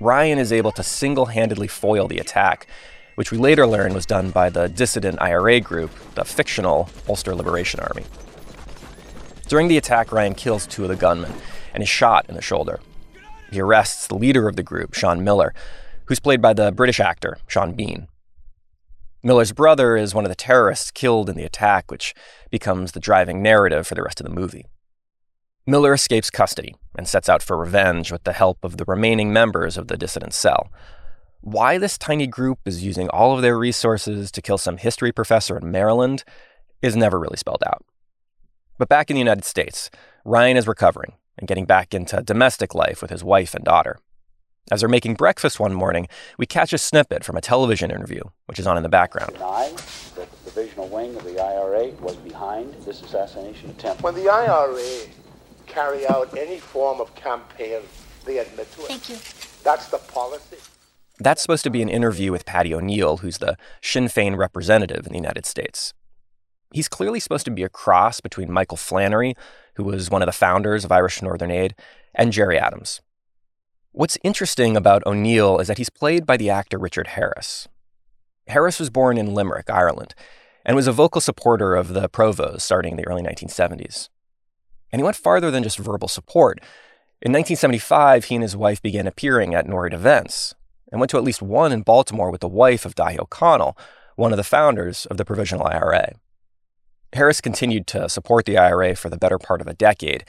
Ryan 0.00 0.38
is 0.38 0.52
able 0.52 0.72
to 0.72 0.82
single 0.82 1.26
handedly 1.26 1.66
foil 1.66 2.08
the 2.08 2.18
attack, 2.18 2.66
which 3.14 3.32
we 3.32 3.38
later 3.38 3.66
learn 3.66 3.94
was 3.94 4.04
done 4.04 4.30
by 4.30 4.50
the 4.50 4.68
dissident 4.68 5.20
IRA 5.20 5.60
group, 5.60 5.90
the 6.14 6.26
fictional 6.26 6.90
Ulster 7.08 7.34
Liberation 7.34 7.80
Army. 7.80 8.04
During 9.48 9.68
the 9.68 9.78
attack, 9.78 10.12
Ryan 10.12 10.34
kills 10.34 10.66
two 10.66 10.82
of 10.82 10.90
the 10.90 10.96
gunmen 10.96 11.32
and 11.72 11.82
is 11.82 11.88
shot 11.88 12.26
in 12.28 12.34
the 12.34 12.42
shoulder. 12.42 12.80
He 13.50 13.60
arrests 13.60 14.06
the 14.06 14.14
leader 14.14 14.48
of 14.48 14.56
the 14.56 14.62
group, 14.62 14.94
Sean 14.94 15.24
Miller, 15.24 15.52
who's 16.06 16.20
played 16.20 16.40
by 16.40 16.52
the 16.52 16.72
British 16.72 17.00
actor 17.00 17.38
Sean 17.46 17.72
Bean. 17.72 18.08
Miller's 19.22 19.52
brother 19.52 19.96
is 19.96 20.14
one 20.14 20.24
of 20.24 20.30
the 20.30 20.34
terrorists 20.34 20.90
killed 20.90 21.28
in 21.28 21.36
the 21.36 21.44
attack, 21.44 21.90
which 21.90 22.14
becomes 22.50 22.92
the 22.92 23.00
driving 23.00 23.42
narrative 23.42 23.86
for 23.86 23.94
the 23.94 24.02
rest 24.02 24.20
of 24.20 24.24
the 24.24 24.34
movie. 24.34 24.66
Miller 25.66 25.92
escapes 25.92 26.30
custody 26.30 26.74
and 26.96 27.06
sets 27.06 27.28
out 27.28 27.42
for 27.42 27.56
revenge 27.56 28.10
with 28.10 28.24
the 28.24 28.32
help 28.32 28.64
of 28.64 28.78
the 28.78 28.84
remaining 28.86 29.32
members 29.32 29.76
of 29.76 29.88
the 29.88 29.96
dissident 29.96 30.32
cell. 30.32 30.72
Why 31.42 31.76
this 31.76 31.98
tiny 31.98 32.26
group 32.26 32.60
is 32.64 32.84
using 32.84 33.08
all 33.10 33.34
of 33.34 33.42
their 33.42 33.58
resources 33.58 34.30
to 34.32 34.42
kill 34.42 34.58
some 34.58 34.78
history 34.78 35.12
professor 35.12 35.58
in 35.58 35.70
Maryland 35.70 36.24
is 36.80 36.96
never 36.96 37.18
really 37.18 37.36
spelled 37.36 37.62
out. 37.66 37.84
But 38.78 38.88
back 38.88 39.10
in 39.10 39.14
the 39.14 39.20
United 39.20 39.44
States, 39.44 39.90
Ryan 40.24 40.56
is 40.56 40.66
recovering 40.66 41.12
and 41.40 41.48
getting 41.48 41.64
back 41.64 41.92
into 41.94 42.22
domestic 42.22 42.74
life 42.74 43.02
with 43.02 43.10
his 43.10 43.24
wife 43.24 43.54
and 43.54 43.64
daughter. 43.64 43.98
As 44.70 44.80
they're 44.80 44.88
making 44.88 45.14
breakfast 45.14 45.58
one 45.58 45.74
morning, 45.74 46.06
we 46.38 46.46
catch 46.46 46.72
a 46.72 46.78
snippet 46.78 47.24
from 47.24 47.36
a 47.36 47.40
television 47.40 47.90
interview, 47.90 48.22
which 48.46 48.60
is 48.60 48.66
on 48.66 48.76
in 48.76 48.84
the 48.84 48.88
background. 48.88 49.32
Deny 49.32 49.72
that 50.14 50.30
the 50.30 50.50
divisional 50.50 50.86
wing 50.86 51.16
of 51.16 51.24
the 51.24 51.40
IRA 51.40 51.88
was 52.00 52.14
behind 52.16 52.74
this 52.84 53.02
assassination 53.02 53.70
attempt. 53.70 54.02
When 54.02 54.14
the 54.14 54.28
IRA 54.28 55.08
carry 55.66 56.06
out 56.06 56.36
any 56.36 56.60
form 56.60 57.00
of 57.00 57.12
campaign, 57.16 57.80
they 58.24 58.38
admit 58.38 58.70
to 58.72 58.82
it. 58.82 58.86
Thank 58.86 59.08
you. 59.08 59.16
That's 59.64 59.88
the 59.88 59.98
policy. 59.98 60.58
That's 61.18 61.42
supposed 61.42 61.64
to 61.64 61.70
be 61.70 61.82
an 61.82 61.88
interview 61.88 62.30
with 62.30 62.46
Paddy 62.46 62.72
O'Neill, 62.72 63.18
who's 63.18 63.38
the 63.38 63.56
Sinn 63.82 64.06
Féin 64.06 64.36
representative 64.36 65.06
in 65.06 65.12
the 65.12 65.18
United 65.18 65.46
States. 65.46 65.92
He's 66.72 66.88
clearly 66.88 67.20
supposed 67.20 67.44
to 67.46 67.50
be 67.50 67.64
a 67.64 67.68
cross 67.68 68.20
between 68.20 68.52
Michael 68.52 68.76
Flannery, 68.76 69.34
who 69.74 69.84
was 69.84 70.10
one 70.10 70.22
of 70.22 70.26
the 70.26 70.32
founders 70.32 70.84
of 70.84 70.92
Irish 70.92 71.20
Northern 71.20 71.50
Aid, 71.50 71.74
and 72.14 72.32
Gerry 72.32 72.58
Adams. 72.58 73.00
What's 73.92 74.18
interesting 74.22 74.76
about 74.76 75.04
O'Neill 75.04 75.58
is 75.58 75.66
that 75.66 75.78
he's 75.78 75.90
played 75.90 76.24
by 76.24 76.36
the 76.36 76.50
actor 76.50 76.78
Richard 76.78 77.08
Harris. 77.08 77.66
Harris 78.46 78.78
was 78.78 78.88
born 78.88 79.18
in 79.18 79.34
Limerick, 79.34 79.68
Ireland, 79.68 80.14
and 80.64 80.76
was 80.76 80.86
a 80.86 80.92
vocal 80.92 81.20
supporter 81.20 81.74
of 81.74 81.88
the 81.88 82.08
Provos 82.08 82.60
starting 82.60 82.92
in 82.92 82.96
the 82.98 83.06
early 83.06 83.22
1970s. 83.22 84.08
And 84.92 85.00
he 85.00 85.04
went 85.04 85.16
farther 85.16 85.50
than 85.50 85.62
just 85.62 85.78
verbal 85.78 86.08
support. 86.08 86.58
In 87.20 87.32
1975, 87.32 88.26
he 88.26 88.36
and 88.36 88.42
his 88.42 88.56
wife 88.56 88.80
began 88.80 89.06
appearing 89.06 89.54
at 89.54 89.66
NORAID 89.66 89.92
events 89.92 90.54
and 90.90 91.00
went 91.00 91.10
to 91.10 91.16
at 91.16 91.24
least 91.24 91.42
one 91.42 91.72
in 91.72 91.82
Baltimore 91.82 92.30
with 92.30 92.40
the 92.40 92.48
wife 92.48 92.84
of 92.84 92.94
Daithí 92.94 93.18
O'Connell, 93.18 93.76
one 94.16 94.32
of 94.32 94.36
the 94.36 94.44
founders 94.44 95.06
of 95.06 95.16
the 95.16 95.24
Provisional 95.24 95.66
IRA. 95.66 96.14
Harris 97.12 97.40
continued 97.40 97.86
to 97.88 98.08
support 98.08 98.44
the 98.44 98.56
IRA 98.56 98.94
for 98.94 99.08
the 99.08 99.18
better 99.18 99.38
part 99.38 99.60
of 99.60 99.66
a 99.66 99.74
decade. 99.74 100.24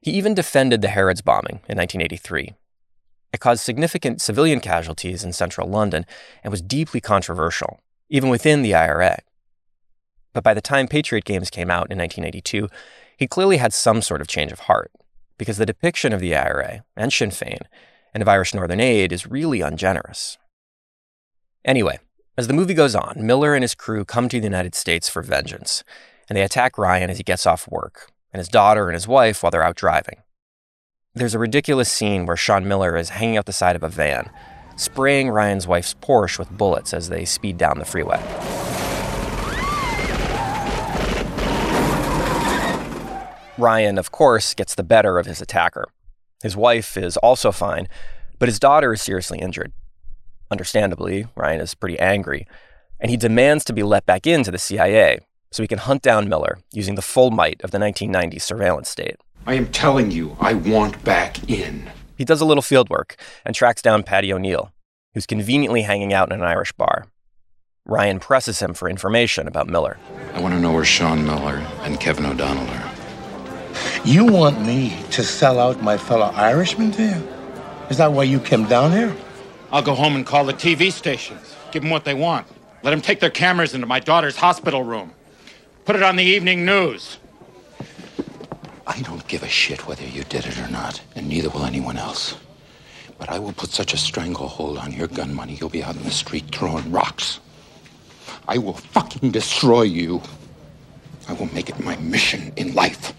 He 0.00 0.10
even 0.12 0.34
defended 0.34 0.82
the 0.82 0.88
Harrods 0.88 1.22
bombing 1.22 1.60
in 1.68 1.78
1983. 1.78 2.54
It 3.32 3.40
caused 3.40 3.62
significant 3.62 4.20
civilian 4.20 4.60
casualties 4.60 5.24
in 5.24 5.32
central 5.32 5.68
London 5.68 6.06
and 6.42 6.50
was 6.50 6.62
deeply 6.62 7.00
controversial, 7.00 7.80
even 8.08 8.28
within 8.28 8.62
the 8.62 8.74
IRA. 8.74 9.18
But 10.32 10.44
by 10.44 10.54
the 10.54 10.60
time 10.60 10.88
Patriot 10.88 11.24
Games 11.24 11.50
came 11.50 11.70
out 11.70 11.90
in 11.90 11.98
1982, 11.98 12.68
he 13.16 13.26
clearly 13.26 13.56
had 13.56 13.72
some 13.72 14.02
sort 14.02 14.20
of 14.20 14.28
change 14.28 14.52
of 14.52 14.60
heart, 14.60 14.90
because 15.38 15.56
the 15.56 15.66
depiction 15.66 16.12
of 16.12 16.20
the 16.20 16.34
IRA 16.34 16.84
and 16.96 17.12
Sinn 17.12 17.30
Féin 17.30 17.62
and 18.12 18.22
of 18.22 18.28
Irish 18.28 18.54
Northern 18.54 18.80
Aid 18.80 19.12
is 19.12 19.26
really 19.26 19.60
ungenerous. 19.60 20.38
Anyway, 21.64 21.98
as 22.36 22.46
the 22.48 22.52
movie 22.52 22.74
goes 22.74 22.94
on, 22.94 23.14
Miller 23.18 23.54
and 23.54 23.62
his 23.62 23.74
crew 23.74 24.04
come 24.04 24.28
to 24.28 24.38
the 24.38 24.46
United 24.46 24.74
States 24.74 25.08
for 25.08 25.22
vengeance, 25.22 25.84
and 26.28 26.36
they 26.36 26.42
attack 26.42 26.78
Ryan 26.78 27.10
as 27.10 27.18
he 27.18 27.22
gets 27.22 27.46
off 27.46 27.68
work, 27.70 28.10
and 28.32 28.38
his 28.38 28.48
daughter 28.48 28.88
and 28.88 28.94
his 28.94 29.08
wife 29.08 29.42
while 29.42 29.50
they're 29.50 29.62
out 29.62 29.76
driving. 29.76 30.16
There's 31.14 31.34
a 31.34 31.38
ridiculous 31.38 31.90
scene 31.90 32.26
where 32.26 32.36
Sean 32.36 32.66
Miller 32.66 32.96
is 32.96 33.10
hanging 33.10 33.36
out 33.36 33.46
the 33.46 33.52
side 33.52 33.76
of 33.76 33.82
a 33.82 33.88
van, 33.88 34.30
spraying 34.76 35.30
Ryan's 35.30 35.66
wife's 35.66 35.94
Porsche 35.94 36.38
with 36.38 36.50
bullets 36.50 36.92
as 36.92 37.08
they 37.08 37.24
speed 37.24 37.56
down 37.56 37.78
the 37.78 37.84
freeway. 37.84 38.20
Ryan, 43.56 43.98
of 43.98 44.10
course, 44.10 44.54
gets 44.54 44.74
the 44.74 44.82
better 44.82 45.18
of 45.18 45.26
his 45.26 45.40
attacker. 45.40 45.86
His 46.42 46.56
wife 46.56 46.96
is 46.96 47.16
also 47.18 47.52
fine, 47.52 47.86
but 48.40 48.48
his 48.48 48.58
daughter 48.58 48.92
is 48.92 49.00
seriously 49.00 49.38
injured. 49.38 49.72
Understandably, 50.50 51.28
Ryan 51.36 51.60
is 51.60 51.74
pretty 51.74 51.98
angry, 52.00 52.48
and 52.98 53.10
he 53.10 53.16
demands 53.16 53.64
to 53.64 53.72
be 53.72 53.84
let 53.84 54.06
back 54.06 54.26
into 54.26 54.50
the 54.50 54.58
CIA 54.58 55.20
so 55.54 55.62
he 55.62 55.68
can 55.68 55.78
hunt 55.78 56.02
down 56.02 56.28
Miller 56.28 56.58
using 56.72 56.96
the 56.96 57.00
full 57.02 57.30
might 57.30 57.62
of 57.62 57.70
the 57.70 57.78
1990s 57.78 58.42
surveillance 58.42 58.88
state. 58.88 59.14
I 59.46 59.54
am 59.54 59.68
telling 59.68 60.10
you, 60.10 60.36
I 60.40 60.54
want 60.54 61.04
back 61.04 61.48
in. 61.48 61.88
He 62.18 62.24
does 62.24 62.40
a 62.40 62.44
little 62.44 62.60
field 62.60 62.90
work 62.90 63.14
and 63.46 63.54
tracks 63.54 63.80
down 63.80 64.02
Paddy 64.02 64.32
O'Neill, 64.32 64.72
who's 65.14 65.26
conveniently 65.26 65.82
hanging 65.82 66.12
out 66.12 66.32
in 66.32 66.40
an 66.40 66.44
Irish 66.44 66.72
bar. 66.72 67.06
Ryan 67.86 68.18
presses 68.18 68.58
him 68.58 68.74
for 68.74 68.90
information 68.90 69.46
about 69.46 69.68
Miller. 69.68 69.96
I 70.32 70.40
want 70.40 70.54
to 70.54 70.60
know 70.60 70.72
where 70.72 70.84
Sean 70.84 71.24
Miller 71.24 71.64
and 71.82 72.00
Kevin 72.00 72.26
O'Donnell 72.26 72.68
are. 72.68 72.90
You 74.04 74.24
want 74.24 74.60
me 74.60 74.96
to 75.12 75.22
sell 75.22 75.60
out 75.60 75.80
my 75.80 75.96
fellow 75.96 76.32
Irishmen 76.34 76.90
to 76.92 77.02
you? 77.04 77.28
Is 77.90 77.98
that 77.98 78.10
why 78.10 78.24
you 78.24 78.40
came 78.40 78.64
down 78.64 78.90
here? 78.90 79.14
I'll 79.70 79.82
go 79.82 79.94
home 79.94 80.16
and 80.16 80.26
call 80.26 80.44
the 80.46 80.52
TV 80.52 80.90
stations. 80.90 81.54
Give 81.70 81.82
them 81.82 81.92
what 81.92 82.04
they 82.04 82.14
want. 82.14 82.48
Let 82.82 82.90
them 82.90 83.00
take 83.00 83.20
their 83.20 83.30
cameras 83.30 83.72
into 83.72 83.86
my 83.86 84.00
daughter's 84.00 84.34
hospital 84.34 84.82
room. 84.82 85.12
Put 85.84 85.96
it 85.96 86.02
on 86.02 86.16
the 86.16 86.24
evening 86.24 86.64
news. 86.64 87.18
I 88.86 89.02
don't 89.02 89.26
give 89.28 89.42
a 89.42 89.48
shit 89.48 89.86
whether 89.86 90.04
you 90.04 90.24
did 90.24 90.46
it 90.46 90.58
or 90.58 90.68
not, 90.68 91.02
and 91.14 91.28
neither 91.28 91.50
will 91.50 91.66
anyone 91.66 91.98
else. 91.98 92.36
But 93.18 93.28
I 93.28 93.38
will 93.38 93.52
put 93.52 93.68
such 93.68 93.92
a 93.92 93.98
stranglehold 93.98 94.78
on 94.78 94.92
your 94.92 95.08
gun 95.08 95.34
money, 95.34 95.58
you'll 95.60 95.68
be 95.68 95.84
out 95.84 95.96
in 95.96 96.02
the 96.02 96.10
street 96.10 96.44
throwing 96.50 96.90
rocks. 96.90 97.38
I 98.48 98.56
will 98.56 98.72
fucking 98.72 99.30
destroy 99.30 99.82
you. 99.82 100.22
I 101.28 101.34
will 101.34 101.52
make 101.52 101.68
it 101.68 101.78
my 101.78 101.96
mission 101.96 102.54
in 102.56 102.74
life. 102.74 103.12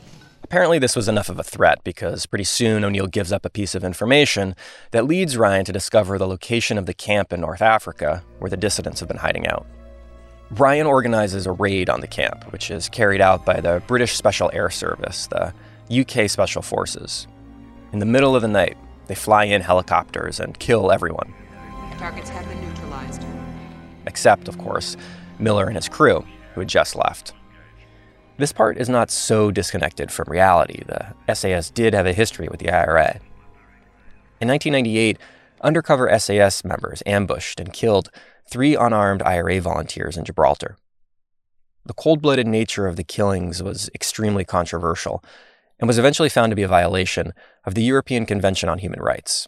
Apparently, 0.44 0.80
this 0.80 0.96
was 0.96 1.08
enough 1.08 1.30
of 1.30 1.40
a 1.40 1.44
threat 1.44 1.84
because 1.84 2.26
pretty 2.26 2.44
soon 2.46 2.84
O'Neill 2.84 3.08
gives 3.08 3.32
up 3.32 3.46
a 3.46 3.50
piece 3.50 3.76
of 3.76 3.84
information 3.84 4.56
that 4.90 5.06
leads 5.06 5.38
Ryan 5.38 5.66
to 5.66 5.72
discover 5.72 6.18
the 6.18 6.28
location 6.28 6.80
of 6.80 6.88
the 6.88 6.94
camp 6.96 7.32
in 7.32 7.42
North 7.42 7.62
Africa 7.62 8.24
where 8.40 8.50
the 8.50 8.58
dissidents 8.58 9.00
have 9.02 9.10
been 9.10 9.18
hiding 9.18 9.46
out. 9.46 9.68
Ryan 10.52 10.86
organizes 10.86 11.48
a 11.48 11.52
raid 11.52 11.90
on 11.90 12.02
the 12.02 12.08
camp, 12.08 12.52
which 12.52 12.70
is 12.70 12.88
carried 12.88 13.20
out 13.20 13.46
by 13.46 13.60
the 13.60 13.82
British 13.88 14.14
Special 14.14 14.52
Air 14.54 14.70
Service, 14.70 15.28
the 15.28 15.54
UK 15.90 16.30
Special 16.30 16.62
Forces. 16.62 17.28
In 17.92 18.00
the 18.00 18.06
middle 18.06 18.36
of 18.36 18.42
the 18.44 18.48
night, 18.48 18.78
they 19.08 19.16
fly 19.16 19.46
in 19.46 19.62
helicopters 19.62 20.40
and 20.40 20.58
kill 20.60 20.92
everyone. 20.92 21.34
Targets 21.98 22.30
have 22.30 22.48
been 22.48 22.62
neutralized. 22.62 23.24
Except, 24.06 24.48
of 24.48 24.58
course, 24.58 24.98
Miller 25.40 25.66
and 25.66 25.76
his 25.76 25.90
crew, 25.90 26.24
who 26.54 26.62
had 26.62 26.70
just 26.70 26.96
left. 26.96 27.34
This 28.38 28.52
part 28.52 28.78
is 28.78 28.90
not 28.90 29.10
so 29.10 29.50
disconnected 29.50 30.12
from 30.12 30.30
reality. 30.30 30.84
The 30.86 31.34
SAS 31.34 31.70
did 31.72 31.94
have 31.94 32.06
a 32.06 32.14
history 32.14 32.48
with 32.50 32.60
the 32.60 32.70
IRA. 32.70 33.20
In 34.42 34.50
1998, 34.50 35.18
undercover 35.66 36.18
SAS 36.20 36.64
members 36.64 37.04
ambushed 37.06 37.60
and 37.60 37.74
killed 37.74 38.10
three 38.50 38.76
unarmed 38.76 39.24
IRA 39.24 39.60
volunteers 39.60 40.16
in 40.16 40.24
Gibraltar. 40.24 40.78
The 41.86 41.94
cold 41.94 42.22
blooded 42.22 42.48
nature 42.48 42.88
of 42.88 42.96
the 42.96 43.04
killings 43.04 43.62
was 43.62 43.90
extremely 43.94 44.46
controversial 44.46 45.24
and 45.80 45.88
was 45.88 46.00
eventually 46.00 46.30
found 46.30 46.52
to 46.52 46.56
be 46.56 46.64
a 46.64 46.68
violation 46.68 47.34
of 47.66 47.76
the 47.76 47.84
European 47.84 48.26
Convention 48.26 48.70
on 48.70 48.80
Human 48.80 49.02
Rights. 49.02 49.48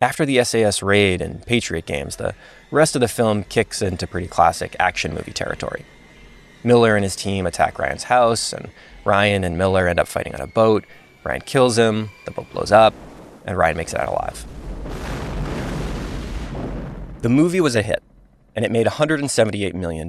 After 0.00 0.24
the 0.24 0.42
SAS 0.44 0.82
raid 0.82 1.20
and 1.20 1.44
Patriot 1.46 1.86
Games, 1.86 2.16
the 2.16 2.34
rest 2.70 2.94
of 2.94 3.00
the 3.00 3.08
film 3.08 3.44
kicks 3.44 3.82
into 3.82 4.06
pretty 4.06 4.28
classic 4.28 4.74
action 4.78 5.14
movie 5.14 5.32
territory. 5.32 5.84
Miller 6.64 6.96
and 6.96 7.04
his 7.04 7.16
team 7.16 7.46
attack 7.46 7.78
Ryan's 7.78 8.04
house, 8.04 8.52
and 8.52 8.70
Ryan 9.04 9.44
and 9.44 9.58
Miller 9.58 9.88
end 9.88 9.98
up 9.98 10.08
fighting 10.08 10.34
on 10.34 10.40
a 10.40 10.46
boat. 10.46 10.84
Ryan 11.24 11.40
kills 11.42 11.78
him, 11.78 12.10
the 12.24 12.30
boat 12.30 12.50
blows 12.50 12.72
up, 12.72 12.94
and 13.44 13.56
Ryan 13.56 13.76
makes 13.76 13.92
it 13.92 14.00
out 14.00 14.08
alive. 14.08 14.46
The 17.22 17.28
movie 17.28 17.60
was 17.60 17.76
a 17.76 17.82
hit, 17.82 18.02
and 18.56 18.64
it 18.64 18.70
made 18.70 18.86
$178 18.86 19.74
million, 19.74 20.08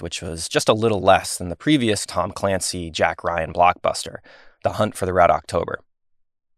which 0.00 0.22
was 0.22 0.48
just 0.48 0.68
a 0.68 0.74
little 0.74 1.00
less 1.00 1.36
than 1.36 1.50
the 1.50 1.56
previous 1.56 2.06
Tom 2.06 2.30
Clancy 2.30 2.90
Jack 2.90 3.22
Ryan 3.22 3.52
blockbuster, 3.52 4.16
The 4.62 4.72
Hunt 4.72 4.96
for 4.96 5.04
the 5.04 5.12
Red 5.12 5.30
October. 5.30 5.80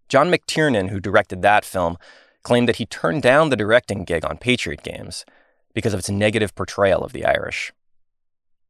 John 0.08 0.30
McTiernan, 0.30 0.90
who 0.90 1.00
directed 1.00 1.42
that 1.42 1.64
film, 1.64 1.98
claimed 2.42 2.68
that 2.68 2.76
he 2.76 2.86
turned 2.86 3.22
down 3.22 3.50
the 3.50 3.56
directing 3.56 4.04
gig 4.04 4.24
on 4.24 4.38
Patriot 4.38 4.82
Games 4.82 5.24
because 5.74 5.92
of 5.92 5.98
its 5.98 6.08
negative 6.08 6.54
portrayal 6.54 7.02
of 7.02 7.12
the 7.12 7.24
Irish. 7.24 7.72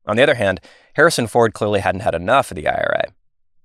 On 0.07 0.17
the 0.17 0.23
other 0.23 0.35
hand, 0.35 0.61
Harrison 0.95 1.27
Ford 1.27 1.53
clearly 1.53 1.81
hadn't 1.81 2.01
had 2.01 2.15
enough 2.15 2.51
of 2.51 2.57
the 2.57 2.67
IRA. 2.67 3.13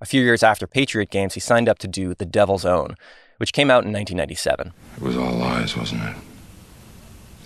A 0.02 0.06
few 0.06 0.22
years 0.22 0.44
after 0.44 0.68
Patriot 0.68 1.10
Games, 1.10 1.34
he 1.34 1.40
signed 1.40 1.70
up 1.70 1.80
to 1.80 1.88
do 1.88 2.14
The 2.14 2.26
Devil's 2.26 2.66
Own, 2.66 2.96
which 3.38 3.54
came 3.54 3.70
out 3.70 3.84
in 3.84 3.92
1997. 3.92 4.74
It 4.98 5.02
was 5.02 5.18
all 5.18 5.34
lies, 5.34 5.76
wasn't 5.76 6.04
it? 6.04 6.16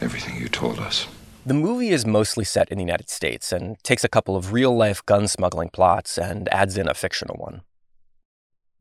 Everything 0.01 0.39
you 0.39 0.47
told 0.47 0.79
us. 0.79 1.07
The 1.45 1.53
movie 1.53 1.89
is 1.89 2.05
mostly 2.05 2.43
set 2.43 2.69
in 2.69 2.77
the 2.77 2.83
United 2.83 3.09
States 3.09 3.51
and 3.51 3.81
takes 3.83 4.03
a 4.03 4.09
couple 4.09 4.35
of 4.35 4.51
real 4.51 4.75
life 4.75 5.05
gun 5.05 5.27
smuggling 5.27 5.69
plots 5.69 6.17
and 6.17 6.49
adds 6.53 6.77
in 6.77 6.89
a 6.89 6.93
fictional 6.93 7.37
one. 7.37 7.61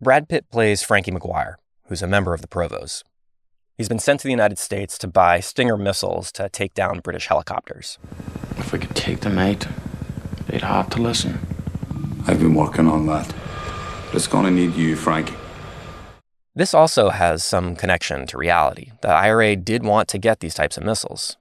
Brad 0.01 0.29
Pitt 0.29 0.51
plays 0.51 0.83
Frankie 0.83 1.13
McGuire, 1.13 1.55
who's 1.87 2.03
a 2.03 2.07
member 2.07 2.35
of 2.35 2.43
the 2.43 2.49
Provos. 2.49 3.03
He's 3.79 3.89
been 3.89 3.99
sent 3.99 4.21
to 4.21 4.25
the 4.27 4.33
United 4.33 4.59
States 4.59 4.99
to 4.99 5.07
buy 5.07 5.39
Stinger 5.41 5.77
missiles 5.77 6.33
to 6.33 6.49
take 6.49 6.75
down 6.75 7.01
British 7.01 7.27
helicopters. 7.29 7.99
If 8.59 8.73
we 8.73 8.79
could 8.79 8.97
take 8.97 9.21
them 9.21 9.39
out, 9.39 9.67
they'd 10.49 10.63
have 10.63 10.91
to 10.91 11.01
listen. 11.01 11.39
I've 12.27 12.41
been 12.41 12.55
working 12.55 12.89
on 12.89 13.07
that. 13.07 13.33
But 14.07 14.17
it's 14.17 14.27
gonna 14.27 14.51
need 14.51 14.75
you, 14.75 14.97
Frank. 14.97 15.33
This 16.57 16.73
also 16.73 17.11
has 17.11 17.45
some 17.45 17.77
connection 17.77 18.27
to 18.29 18.39
reality. 18.39 18.91
The 19.03 19.09
IRA 19.09 19.57
did 19.57 19.85
want 19.85 20.09
to 20.09 20.19
get 20.19 20.41
these 20.41 20.55
types 20.55 20.79
of 20.79 20.85
missiles. 20.85 21.37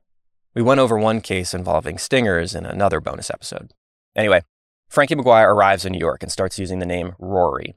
We 0.53 0.61
went 0.61 0.81
over 0.81 0.97
one 0.97 1.21
case 1.21 1.53
involving 1.53 1.97
Stingers 1.97 2.53
in 2.53 2.65
another 2.65 2.99
bonus 2.99 3.29
episode. 3.29 3.71
Anyway, 4.13 4.41
Frankie 4.89 5.15
McGuire 5.15 5.47
arrives 5.47 5.85
in 5.85 5.93
New 5.93 5.99
York 5.99 6.21
and 6.21 6.29
starts 6.29 6.59
using 6.59 6.79
the 6.79 6.85
name 6.85 7.15
Rory. 7.17 7.75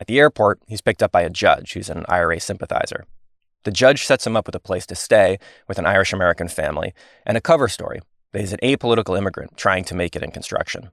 At 0.00 0.06
the 0.06 0.18
airport, 0.18 0.58
he's 0.66 0.80
picked 0.80 1.02
up 1.02 1.12
by 1.12 1.20
a 1.20 1.28
judge 1.28 1.74
who's 1.74 1.90
an 1.90 2.06
IRA 2.08 2.40
sympathizer. 2.40 3.04
The 3.64 3.70
judge 3.70 4.06
sets 4.06 4.26
him 4.26 4.34
up 4.34 4.46
with 4.46 4.54
a 4.54 4.60
place 4.60 4.86
to 4.86 4.94
stay 4.94 5.38
with 5.68 5.78
an 5.78 5.84
Irish 5.84 6.14
American 6.14 6.48
family 6.48 6.94
and 7.26 7.36
a 7.36 7.42
cover 7.42 7.68
story 7.68 8.00
that 8.32 8.40
he's 8.40 8.54
an 8.54 8.60
apolitical 8.62 9.18
immigrant 9.18 9.58
trying 9.58 9.84
to 9.84 9.94
make 9.94 10.16
it 10.16 10.22
in 10.22 10.30
construction. 10.30 10.88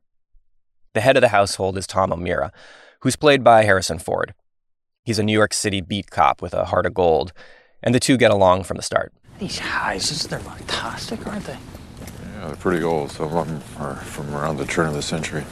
The 0.95 1.01
head 1.01 1.15
of 1.15 1.21
the 1.21 1.29
household 1.29 1.77
is 1.77 1.87
Tom 1.87 2.11
O'Meara, 2.11 2.51
who's 2.99 3.15
played 3.15 3.41
by 3.41 3.63
Harrison 3.63 3.99
Ford. 3.99 4.33
He's 5.03 5.17
a 5.17 5.23
New 5.23 5.33
York 5.33 5.53
City 5.53 5.81
beat 5.81 6.11
cop 6.11 6.41
with 6.41 6.53
a 6.53 6.65
heart 6.65 6.85
of 6.85 6.93
gold, 6.93 7.33
and 7.81 7.95
the 7.95 7.99
two 7.99 8.17
get 8.17 8.31
along 8.31 8.63
from 8.63 8.77
the 8.77 8.83
start. 8.83 9.11
These 9.39 9.57
houses, 9.57 10.27
they're 10.27 10.39
fantastic, 10.39 11.25
aren't 11.25 11.45
they? 11.45 11.57
Yeah, 12.35 12.47
they're 12.47 12.55
pretty 12.55 12.83
old. 12.83 13.09
Some 13.09 13.35
of 13.35 13.47
them 13.47 13.61
are 13.79 13.95
from 13.95 14.33
around 14.35 14.57
the 14.57 14.65
turn 14.65 14.87
of 14.87 14.93
the 14.93 15.01
century. 15.01 15.43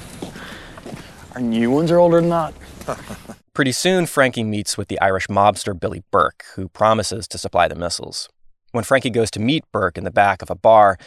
Our 1.33 1.41
new 1.41 1.71
ones 1.71 1.89
are 1.89 1.97
older 1.97 2.21
than 2.21 2.29
that. 2.29 2.53
Pretty 3.53 3.71
soon, 3.71 4.05
Frankie 4.05 4.43
meets 4.43 4.77
with 4.77 4.87
the 4.87 4.99
Irish 5.01 5.27
mobster 5.27 5.77
Billy 5.77 6.03
Burke, 6.11 6.45
who 6.55 6.69
promises 6.69 7.27
to 7.27 7.37
supply 7.37 7.67
the 7.67 7.75
missiles. 7.75 8.29
When 8.71 8.83
Frankie 8.83 9.09
goes 9.09 9.31
to 9.31 9.39
meet 9.39 9.63
Burke 9.71 9.97
in 9.97 10.03
the 10.03 10.11
back 10.11 10.43
of 10.43 10.51
a 10.51 10.55
bar, 10.55 10.97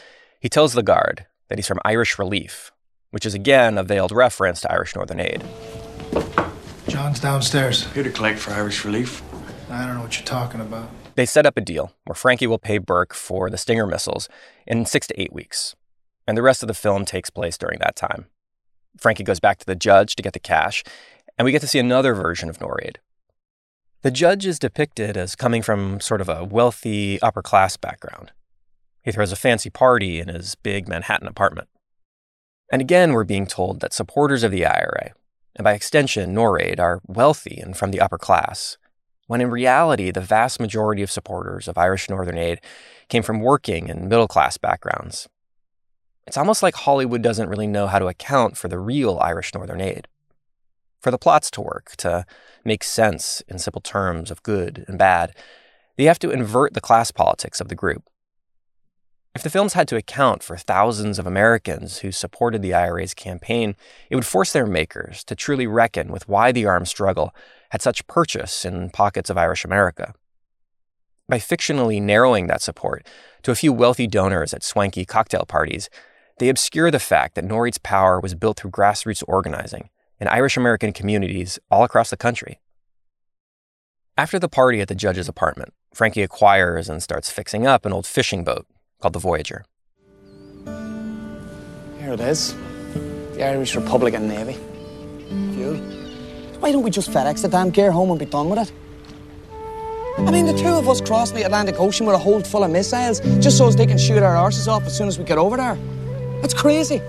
he 0.41 0.49
tells 0.49 0.73
the 0.73 0.83
guard 0.83 1.27
that 1.49 1.59
he's 1.59 1.69
from 1.69 1.79
Irish 1.85 2.19
Relief, 2.19 2.73
which 3.11 3.25
is 3.25 3.35
again 3.35 3.79
a 3.79 3.85
veiled 3.85 4.11
reference 4.11 4.61
to 4.63 4.73
Irish 4.73 4.97
Northern 4.97 5.21
Aid. 5.21 5.45
John's 6.89 7.21
downstairs. 7.21 7.91
Here 7.93 8.03
to 8.03 8.11
collect 8.11 8.39
for 8.39 8.53
Irish 8.53 8.85
Relief. 8.85 9.23
I 9.71 9.87
don't 9.87 9.97
know 9.97 10.03
what 10.03 10.19
you're 10.19 10.27
talking 10.27 10.61
about. 10.61 10.91
They 11.15 11.27
set 11.27 11.47
up 11.47 11.57
a 11.57 11.61
deal 11.61 11.93
where 12.05 12.15
Frankie 12.15 12.47
will 12.47 12.59
pay 12.59 12.79
Burke 12.79 13.15
for 13.15 13.49
the 13.51 13.59
Stinger 13.59 13.87
missiles 13.87 14.29
in 14.67 14.87
six 14.87 15.07
to 15.07 15.21
eight 15.21 15.33
weeks, 15.33 15.75
and 16.27 16.37
the 16.37 16.43
rest 16.43 16.63
of 16.63 16.67
the 16.67 16.75
film 16.75 17.05
takes 17.05 17.31
place 17.31 17.57
during 17.57 17.79
that 17.81 17.97
time. 17.97 18.27
Frankie 18.99 19.25
goes 19.25 19.41
back 19.41 19.59
to 19.59 19.67
the 19.67 19.75
judge 19.77 20.17
to 20.17 20.23
get 20.23 20.33
the 20.33 20.39
cash, 20.39 20.83
and 21.39 21.45
we 21.45 21.53
get 21.53 21.61
to 21.61 21.67
see 21.67 21.79
another 21.79 22.15
version 22.15 22.49
of 22.49 22.59
NORAID. 22.59 22.97
The 24.03 24.11
judge 24.11 24.47
is 24.47 24.59
depicted 24.59 25.17
as 25.17 25.37
coming 25.37 25.63
from 25.63 26.01
sort 26.01 26.21
of 26.21 26.29
a 26.29 26.45
wealthy 26.45 27.21
upper 27.23 27.43
class 27.43 27.77
background. 27.77 28.33
He 29.03 29.13
throws 29.13 29.33
a 29.33 29.37
fancy 29.37 29.71
party 29.71 30.19
in 30.19 30.29
his 30.29 30.55
big 30.57 30.89
Manhattan 30.89 31.29
apartment. 31.29 31.69
And 32.71 32.81
again, 32.83 33.13
we're 33.13 33.25
being 33.25 33.47
told 33.47 33.81
that 33.81 33.93
supporters 33.93 34.43
of 34.43 34.51
the 34.51 34.67
IRA, 34.67 35.13
and 35.57 35.65
by 35.65 35.73
extension, 35.73 36.35
NORAID, 36.35 36.81
are 36.81 37.01
wealthy 37.07 37.59
and 37.61 37.77
from 37.77 37.91
the 37.91 38.01
upper 38.01 38.19
class, 38.19 38.79
when 39.27 39.41
in 39.41 39.51
reality, 39.51 40.11
the 40.11 40.21
vast 40.21 40.61
majority 40.61 41.03
of 41.03 41.11
supporters 41.11 41.69
of 41.69 41.79
Irish 41.79 42.09
Northern 42.09 42.39
Aid 42.39 42.61
came 43.09 43.23
from 43.23 43.41
working 43.41 43.91
and 43.91 44.09
middle 44.09 44.29
class 44.29 44.57
backgrounds. 44.57 45.29
It's 46.27 46.37
almost 46.37 46.63
like 46.63 46.75
Hollywood 46.75 47.23
doesn't 47.23 47.49
really 47.49 47.67
know 47.67 47.87
how 47.87 47.99
to 47.99 48.07
account 48.07 48.57
for 48.57 48.69
the 48.69 48.79
real 48.79 49.19
Irish 49.21 49.55
Northern 49.55 49.81
Aid. 49.81 50.09
For 51.01 51.11
the 51.11 51.19
plots 51.19 51.51
to 51.53 51.61
work, 51.61 51.97
to 51.99 52.25
make 52.65 52.85
sense 52.85 53.43
in 53.49 53.59
simple 53.59 53.81
terms 53.81 54.31
of 54.31 54.43
good 54.43 54.85
and 54.87 54.99
bad, 54.99 55.35
they 55.97 56.05
have 56.05 56.19
to 56.21 56.31
invert 56.31 56.75
the 56.75 56.81
class 56.81 57.11
politics 57.11 57.61
of 57.61 57.69
the 57.69 57.75
group. 57.75 58.05
If 59.35 59.43
the 59.43 59.51
films 59.51 59.73
had 59.73 59.89
to 59.89 59.97
account 59.97 60.43
for 60.43 60.59
thousands 60.59 61.19
of 61.19 61.27
Americans 61.27 61.99
who 61.99 62.13
supported 62.13 62.61
the 62.61 62.75
IRA's 62.75 63.15
campaign, 63.15 63.77
it 64.11 64.15
would 64.15 64.27
force 64.27 64.53
their 64.53 64.67
makers 64.67 65.25
to 65.25 65.35
truly 65.35 65.67
reckon 65.67 66.13
with 66.13 66.29
why 66.29 66.53
the 66.53 66.67
armed 66.67 66.89
struggle 66.89 67.35
had 67.71 67.81
such 67.81 68.07
purchase 68.07 68.67
in 68.67 68.91
pockets 68.91 69.31
of 69.31 69.39
Irish 69.39 69.65
America. 69.65 70.13
By 71.31 71.39
fictionally 71.39 72.03
narrowing 72.03 72.47
that 72.49 72.61
support 72.61 73.07
to 73.43 73.51
a 73.51 73.55
few 73.55 73.73
wealthy 73.73 74.07
donors 74.07 74.53
at 74.53 74.63
swanky 74.63 75.07
cocktail 75.07 75.47
parties, 75.47 75.89
they 76.39 76.51
obscure 76.51 76.91
the 76.91 76.99
fact 76.99 77.35
that 77.35 77.45
NORAID's 77.47 77.79
power 77.79 78.21
was 78.21 78.35
built 78.35 78.59
through 78.59 78.73
grassroots 78.73 79.25
organizing 79.27 79.89
in 80.21 80.29
Irish 80.29 80.59
American 80.59 80.93
communities 80.93 81.59
all 81.71 81.85
across 81.85 82.11
the 82.11 82.19
country. 82.19 82.61
After 84.19 84.39
the 84.39 84.49
party 84.49 84.83
at 84.83 84.89
the 84.89 84.95
judge's 84.95 85.29
apartment, 85.29 85.73
Frankie 85.95 86.23
acquires 86.23 86.91
and 86.91 87.03
starts 87.03 87.31
fixing 87.31 87.67
up 87.67 87.87
an 87.87 87.95
old 87.95 88.07
fishing 88.07 88.45
boat 88.45 88.67
called 89.03 89.13
the 89.13 89.19
Voyager. 89.19 89.65
Here 91.99 92.13
it 92.13 92.21
is. 92.21 92.55
The 93.35 93.45
Irish 93.45 93.75
Republican 93.75 94.29
Navy. 94.29 94.57
Fuel. 95.55 95.77
Why 96.61 96.73
don't 96.73 96.83
we 96.85 96.91
just 96.91 97.11
FedEx 97.11 97.43
the 97.43 97.49
damn 97.49 97.71
gear 97.71 97.91
home 97.91 98.11
and 98.11 98.19
be 98.19 98.27
done 98.27 98.49
with 98.49 98.61
it? 98.61 98.73
I 100.19 100.31
mean, 100.31 100.47
the 100.47 100.53
two 100.53 100.69
of 100.69 100.89
us 100.89 101.01
crossing 101.01 101.37
the 101.37 101.43
Atlantic 101.43 101.81
Ocean 101.81 102.07
with 102.07 102.15
a 102.15 102.19
hold 102.19 102.47
full 102.47 102.63
of 102.63 102.71
missiles 102.71 103.21
just 103.41 103.59
so 103.59 103.67
as 103.67 103.77
they 103.77 103.87
can 103.87 103.99
shoot 103.99 104.23
our 104.23 104.37
arses 104.37 104.69
off 104.69 104.85
as 104.85 104.97
soon 104.97 105.09
as 105.09 105.19
we 105.19 105.25
get 105.25 105.39
over 105.39 105.57
there. 105.57 105.77
That's 106.41 106.55
crazy. 106.55 107.01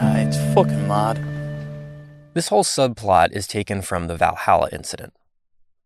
Ah, 0.00 0.16
it's 0.18 0.38
fucking 0.54 0.88
mad. 0.88 1.18
This 2.32 2.48
whole 2.48 2.64
subplot 2.64 3.32
is 3.32 3.46
taken 3.46 3.82
from 3.82 4.06
the 4.06 4.16
Valhalla 4.16 4.68
incident. 4.72 5.12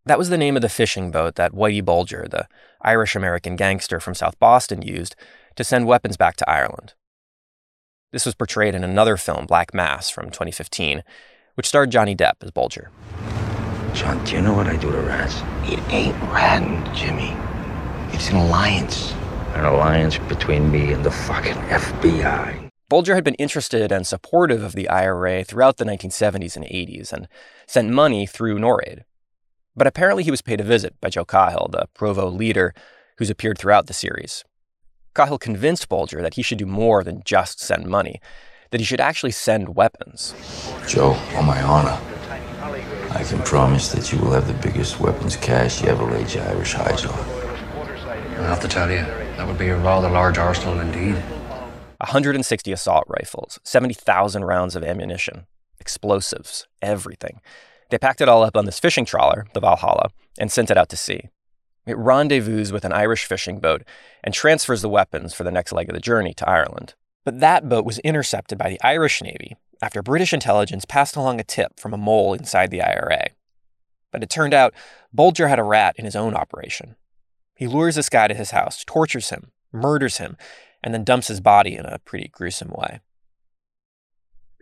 That 0.07 0.19
was 0.19 0.29
the 0.29 0.37
name 0.37 0.55
of 0.55 0.61
the 0.61 0.69
fishing 0.69 1.09
boat 1.09 1.33
that 1.35 1.53
Whitey 1.53 1.83
Bulger, 1.83 2.27
the 2.29 2.47
Irish 2.81 3.15
American 3.15 3.55
gangster 3.55 3.99
from 3.99 4.13
South 4.13 4.37
Boston, 4.37 4.83
used 4.83 5.15
to 5.55 5.63
send 5.63 5.87
weapons 5.87 6.15
back 6.15 6.35
to 6.37 6.49
Ireland. 6.49 6.93
This 8.11 8.23
was 8.23 8.35
portrayed 8.35 8.75
in 8.75 8.83
another 8.83 9.17
film, 9.17 9.47
Black 9.47 9.73
Mass, 9.73 10.11
from 10.11 10.25
2015, 10.25 11.03
which 11.55 11.67
starred 11.67 11.89
Johnny 11.89 12.15
Depp 12.15 12.35
as 12.41 12.51
Bulger. 12.51 12.91
John, 13.95 14.23
do 14.25 14.33
you 14.33 14.41
know 14.41 14.53
what 14.53 14.67
I 14.67 14.75
do 14.75 14.91
to 14.91 14.99
rats? 14.99 15.41
It 15.63 15.79
ain't 15.91 16.15
ratting, 16.31 16.83
Jimmy. 16.93 17.35
It's 18.13 18.29
an 18.29 18.35
alliance. 18.35 19.13
An 19.55 19.65
alliance 19.65 20.19
between 20.19 20.69
me 20.69 20.93
and 20.93 21.03
the 21.03 21.09
fucking 21.09 21.55
FBI. 21.55 22.69
Bulger 22.89 23.15
had 23.15 23.23
been 23.23 23.35
interested 23.35 23.91
and 23.91 24.05
supportive 24.05 24.61
of 24.61 24.73
the 24.73 24.87
IRA 24.87 25.43
throughout 25.43 25.77
the 25.77 25.85
1970s 25.85 26.55
and 26.55 26.65
80s 26.65 27.11
and 27.11 27.27
sent 27.65 27.89
money 27.89 28.27
through 28.27 28.59
NORAID. 28.59 29.01
But 29.75 29.87
apparently 29.87 30.23
he 30.23 30.31
was 30.31 30.41
paid 30.41 30.61
a 30.61 30.63
visit 30.63 30.95
by 31.01 31.09
Joe 31.09 31.25
Cahill, 31.25 31.67
the 31.71 31.87
Provo 31.93 32.29
leader 32.29 32.73
who's 33.17 33.29
appeared 33.29 33.57
throughout 33.57 33.87
the 33.87 33.93
series. 33.93 34.43
Cahill 35.13 35.37
convinced 35.37 35.89
Bulger 35.89 36.21
that 36.21 36.35
he 36.35 36.41
should 36.41 36.57
do 36.57 36.65
more 36.65 37.03
than 37.03 37.23
just 37.23 37.59
send 37.59 37.87
money, 37.87 38.19
that 38.71 38.79
he 38.81 38.85
should 38.85 39.01
actually 39.01 39.31
send 39.31 39.75
weapons. 39.75 40.33
Joe, 40.87 41.11
on 41.35 41.45
my 41.45 41.61
honor, 41.61 41.97
I 43.11 43.23
can 43.23 43.41
promise 43.43 43.89
that 43.93 44.11
you 44.11 44.19
will 44.19 44.31
have 44.31 44.47
the 44.47 44.53
biggest 44.53 44.99
weapons 44.99 45.37
cache 45.37 45.81
you 45.81 45.89
ever 45.89 46.03
laid 46.03 46.33
your 46.33 46.43
Irish 46.45 46.75
eyes 46.75 47.05
on. 47.05 47.17
I 47.17 48.47
have 48.47 48.59
to 48.59 48.67
tell 48.67 48.89
you, 48.91 48.97
that 48.97 49.47
would 49.47 49.57
be 49.57 49.69
a 49.69 49.77
rather 49.77 50.09
large 50.09 50.37
arsenal 50.37 50.79
indeed. 50.79 51.15
160 51.99 52.71
assault 52.73 53.05
rifles, 53.07 53.59
70,000 53.63 54.43
rounds 54.43 54.75
of 54.75 54.83
ammunition, 54.83 55.47
explosives, 55.79 56.67
everything. 56.81 57.39
They 57.89 57.97
packed 57.97 58.21
it 58.21 58.29
all 58.29 58.43
up 58.43 58.57
on 58.57 58.65
this 58.65 58.79
fishing 58.79 59.05
trawler, 59.05 59.45
the 59.53 59.59
Valhalla, 59.59 60.09
and 60.39 60.51
sent 60.51 60.71
it 60.71 60.77
out 60.77 60.89
to 60.89 60.97
sea. 60.97 61.29
It 61.85 61.97
rendezvous 61.97 62.73
with 62.73 62.83
an 62.83 62.93
Irish 62.93 63.25
fishing 63.25 63.59
boat 63.59 63.83
and 64.23 64.33
transfers 64.33 64.81
the 64.81 64.89
weapons 64.89 65.33
for 65.33 65.43
the 65.43 65.51
next 65.51 65.71
leg 65.71 65.87
of 65.89 65.93
the 65.93 66.01
journey 66.01 66.33
to 66.33 66.49
Ireland. 66.49 66.95
But 67.23 67.39
that 67.39 67.69
boat 67.69 67.85
was 67.85 67.99
intercepted 67.99 68.57
by 68.57 68.69
the 68.69 68.81
Irish 68.81 69.21
Navy 69.21 69.55
after 69.81 70.01
British 70.01 70.33
intelligence 70.33 70.85
passed 70.85 71.15
along 71.15 71.39
a 71.39 71.43
tip 71.43 71.79
from 71.79 71.93
a 71.93 71.97
mole 71.97 72.33
inside 72.33 72.71
the 72.71 72.81
IRA. 72.81 73.27
But 74.11 74.23
it 74.23 74.29
turned 74.29 74.53
out 74.53 74.73
Bulger 75.13 75.47
had 75.47 75.59
a 75.59 75.63
rat 75.63 75.95
in 75.97 76.05
his 76.05 76.15
own 76.15 76.33
operation. 76.33 76.95
He 77.55 77.67
lures 77.67 77.95
this 77.95 78.09
guy 78.09 78.27
to 78.27 78.33
his 78.33 78.51
house, 78.51 78.83
tortures 78.85 79.29
him, 79.29 79.51
murders 79.71 80.17
him, 80.17 80.37
and 80.83 80.93
then 80.93 81.03
dumps 81.03 81.27
his 81.27 81.41
body 81.41 81.75
in 81.75 81.85
a 81.85 81.99
pretty 81.99 82.29
gruesome 82.29 82.69
way. 82.69 82.99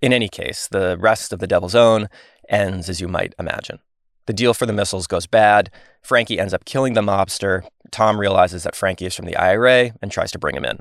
In 0.02 0.12
any 0.12 0.28
case, 0.28 0.68
the 0.68 0.98
rest 1.00 1.32
of 1.32 1.40
the 1.40 1.48
Devil's 1.48 1.76
Own 1.76 2.10
ends 2.50 2.90
as 2.90 3.02
you 3.02 3.08
might 3.08 3.34
imagine. 3.40 3.80
The 4.26 4.34
deal 4.34 4.54
for 4.54 4.66
the 4.66 4.74
missiles 4.74 5.08
goes 5.08 5.28
bad. 5.28 5.70
Frankie 6.02 6.40
ends 6.40 6.54
up 6.54 6.66
killing 6.66 6.94
the 6.94 7.02
mobster. 7.02 7.64
Tom 7.92 8.20
realizes 8.20 8.64
that 8.64 8.76
Frankie 8.76 9.06
is 9.06 9.16
from 9.16 9.26
the 9.26 9.36
IRA 9.36 9.92
and 10.02 10.12
tries 10.12 10.32
to 10.32 10.40
bring 10.40 10.56
him 10.56 10.66
in. 10.66 10.80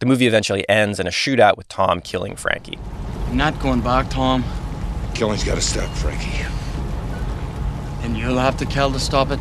The 0.00 0.06
movie 0.06 0.26
eventually 0.26 0.68
ends 0.68 1.00
in 1.00 1.06
a 1.06 1.10
shootout 1.10 1.56
with 1.56 1.68
Tom 1.68 2.00
killing 2.00 2.36
Frankie. 2.36 2.78
I'm 3.26 3.36
not 3.36 3.58
going 3.60 3.80
back, 3.80 4.10
Tom. 4.10 4.44
Killing's 5.14 5.44
gotta 5.44 5.60
stop, 5.60 5.90
Frankie. 5.96 6.44
And 8.02 8.16
you'll 8.16 8.38
have 8.38 8.56
to 8.58 8.66
kill 8.66 8.92
to 8.92 9.00
stop 9.00 9.30
it. 9.30 9.40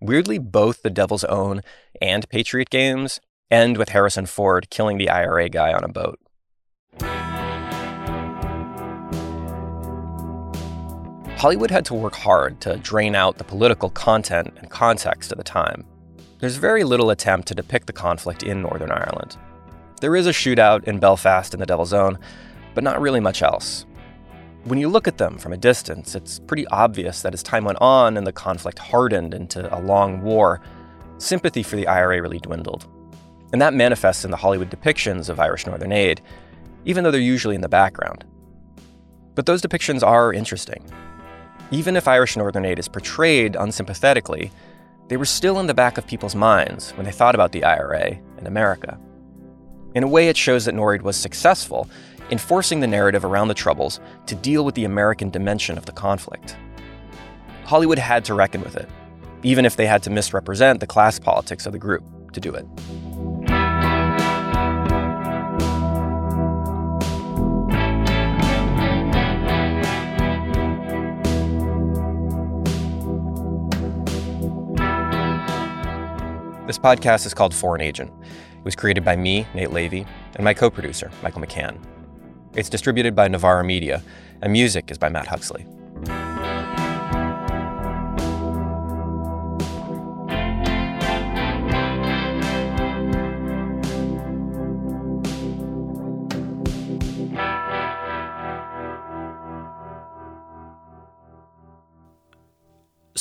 Weirdly, 0.00 0.38
both 0.38 0.82
The 0.82 0.90
Devil's 0.90 1.24
Own 1.24 1.62
and 2.02 2.28
Patriot 2.28 2.68
Games 2.68 3.20
end 3.50 3.78
with 3.78 3.90
Harrison 3.90 4.26
Ford 4.26 4.68
killing 4.70 4.98
the 4.98 5.08
IRA 5.08 5.48
guy 5.48 5.72
on 5.72 5.82
a 5.82 5.88
boat. 5.88 6.18
Hollywood 11.36 11.70
had 11.70 11.84
to 11.86 11.94
work 11.94 12.14
hard 12.14 12.60
to 12.62 12.76
drain 12.76 13.14
out 13.14 13.38
the 13.38 13.44
political 13.44 13.90
content 13.90 14.54
and 14.56 14.70
context 14.70 15.30
of 15.32 15.36
the 15.36 15.44
time. 15.44 15.84
There's 16.38 16.56
very 16.56 16.84
little 16.84 17.10
attempt 17.10 17.48
to 17.48 17.54
depict 17.54 17.86
the 17.86 17.92
conflict 17.92 18.42
in 18.42 18.62
Northern 18.62 18.90
Ireland. 18.90 19.36
There 20.00 20.16
is 20.16 20.26
a 20.26 20.30
shootout 20.30 20.84
in 20.84 21.00
Belfast 21.00 21.52
in 21.52 21.60
the 21.60 21.66
Devil's 21.66 21.92
Own, 21.92 22.18
but 22.74 22.84
not 22.84 23.00
really 23.00 23.20
much 23.20 23.42
else. 23.42 23.84
When 24.64 24.78
you 24.78 24.88
look 24.88 25.06
at 25.06 25.18
them 25.18 25.36
from 25.36 25.52
a 25.52 25.58
distance, 25.58 26.14
it's 26.14 26.38
pretty 26.38 26.66
obvious 26.68 27.20
that 27.22 27.34
as 27.34 27.42
time 27.42 27.64
went 27.64 27.78
on 27.80 28.16
and 28.16 28.26
the 28.26 28.32
conflict 28.32 28.78
hardened 28.78 29.34
into 29.34 29.74
a 29.76 29.80
long 29.80 30.22
war, 30.22 30.62
sympathy 31.18 31.62
for 31.62 31.76
the 31.76 31.86
IRA 31.86 32.22
really 32.22 32.38
dwindled. 32.38 32.86
And 33.52 33.60
that 33.60 33.74
manifests 33.74 34.24
in 34.24 34.30
the 34.30 34.36
Hollywood 34.36 34.70
depictions 34.70 35.28
of 35.28 35.40
Irish 35.40 35.66
Northern 35.66 35.92
Aid, 35.92 36.22
even 36.84 37.04
though 37.04 37.10
they're 37.10 37.20
usually 37.20 37.54
in 37.54 37.60
the 37.60 37.68
background. 37.68 38.24
But 39.34 39.46
those 39.46 39.60
depictions 39.60 40.02
are 40.02 40.32
interesting. 40.32 40.82
Even 41.74 41.96
if 41.96 42.06
Irish 42.06 42.36
Northern 42.36 42.64
Aid 42.64 42.78
is 42.78 42.86
portrayed 42.86 43.56
unsympathetically, 43.56 44.52
they 45.08 45.16
were 45.16 45.24
still 45.24 45.58
in 45.58 45.66
the 45.66 45.74
back 45.74 45.98
of 45.98 46.06
people's 46.06 46.36
minds 46.36 46.92
when 46.92 47.04
they 47.04 47.10
thought 47.10 47.34
about 47.34 47.50
the 47.50 47.64
IRA 47.64 48.16
and 48.38 48.46
America. 48.46 48.96
In 49.96 50.04
a 50.04 50.06
way, 50.06 50.28
it 50.28 50.36
shows 50.36 50.66
that 50.66 50.76
NORAID 50.76 51.02
was 51.02 51.16
successful 51.16 51.88
in 52.30 52.38
forcing 52.38 52.78
the 52.78 52.86
narrative 52.86 53.24
around 53.24 53.48
the 53.48 53.54
Troubles 53.54 53.98
to 54.26 54.36
deal 54.36 54.64
with 54.64 54.76
the 54.76 54.84
American 54.84 55.30
dimension 55.30 55.76
of 55.76 55.84
the 55.84 55.90
conflict. 55.90 56.56
Hollywood 57.64 57.98
had 57.98 58.24
to 58.26 58.34
reckon 58.34 58.60
with 58.60 58.76
it, 58.76 58.88
even 59.42 59.66
if 59.66 59.74
they 59.74 59.86
had 59.86 60.04
to 60.04 60.10
misrepresent 60.10 60.78
the 60.78 60.86
class 60.86 61.18
politics 61.18 61.66
of 61.66 61.72
the 61.72 61.78
group 61.80 62.04
to 62.34 62.40
do 62.40 62.54
it. 62.54 62.66
This 76.66 76.78
podcast 76.78 77.26
is 77.26 77.34
called 77.34 77.54
Foreign 77.54 77.82
Agent. 77.82 78.10
It 78.22 78.64
was 78.64 78.74
created 78.74 79.04
by 79.04 79.16
me, 79.16 79.46
Nate 79.52 79.68
Lavey, 79.68 80.06
and 80.36 80.44
my 80.44 80.54
co 80.54 80.70
producer, 80.70 81.10
Michael 81.22 81.42
McCann. 81.42 81.76
It's 82.54 82.70
distributed 82.70 83.14
by 83.14 83.28
Novara 83.28 83.62
Media, 83.62 84.02
and 84.40 84.50
music 84.50 84.90
is 84.90 84.96
by 84.96 85.10
Matt 85.10 85.26
Huxley. 85.26 85.66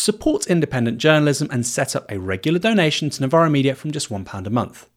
Support 0.03 0.47
independent 0.47 0.97
journalism 0.97 1.47
and 1.49 1.65
set 1.65 1.95
up 1.95 2.11
a 2.11 2.19
regular 2.19 2.59
donation 2.59 3.09
to 3.09 3.21
Novara 3.21 3.49
Media 3.49 3.73
from 3.73 3.93
just 3.93 4.09
£1 4.09 4.45
a 4.45 4.49
month. 4.49 4.89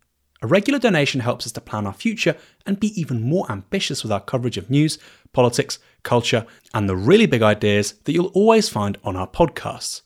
A 0.42 0.48
regular 0.48 0.80
donation 0.80 1.20
helps 1.20 1.46
us 1.46 1.52
to 1.52 1.60
plan 1.60 1.86
our 1.86 1.92
future 1.92 2.34
and 2.66 2.80
be 2.80 3.00
even 3.00 3.22
more 3.22 3.48
ambitious 3.48 4.02
with 4.02 4.10
our 4.10 4.18
coverage 4.18 4.58
of 4.58 4.68
news, 4.68 4.98
politics, 5.32 5.78
culture, 6.02 6.44
and 6.74 6.88
the 6.88 6.96
really 6.96 7.26
big 7.26 7.40
ideas 7.40 7.92
that 8.02 8.14
you'll 8.14 8.32
always 8.34 8.68
find 8.68 8.98
on 9.04 9.14
our 9.14 9.28
podcasts. 9.28 10.02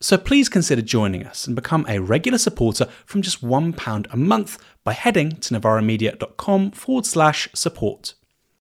So 0.00 0.16
please 0.16 0.48
consider 0.48 0.80
joining 0.80 1.26
us 1.26 1.46
and 1.46 1.54
become 1.54 1.84
a 1.86 1.98
regular 1.98 2.38
supporter 2.38 2.86
from 3.04 3.20
just 3.20 3.44
£1 3.44 4.06
a 4.10 4.16
month 4.16 4.56
by 4.82 4.94
heading 4.94 5.32
to 5.40 5.52
novaramedia.com 5.52 6.70
forward 6.70 7.04
slash 7.04 7.50
support. 7.52 8.14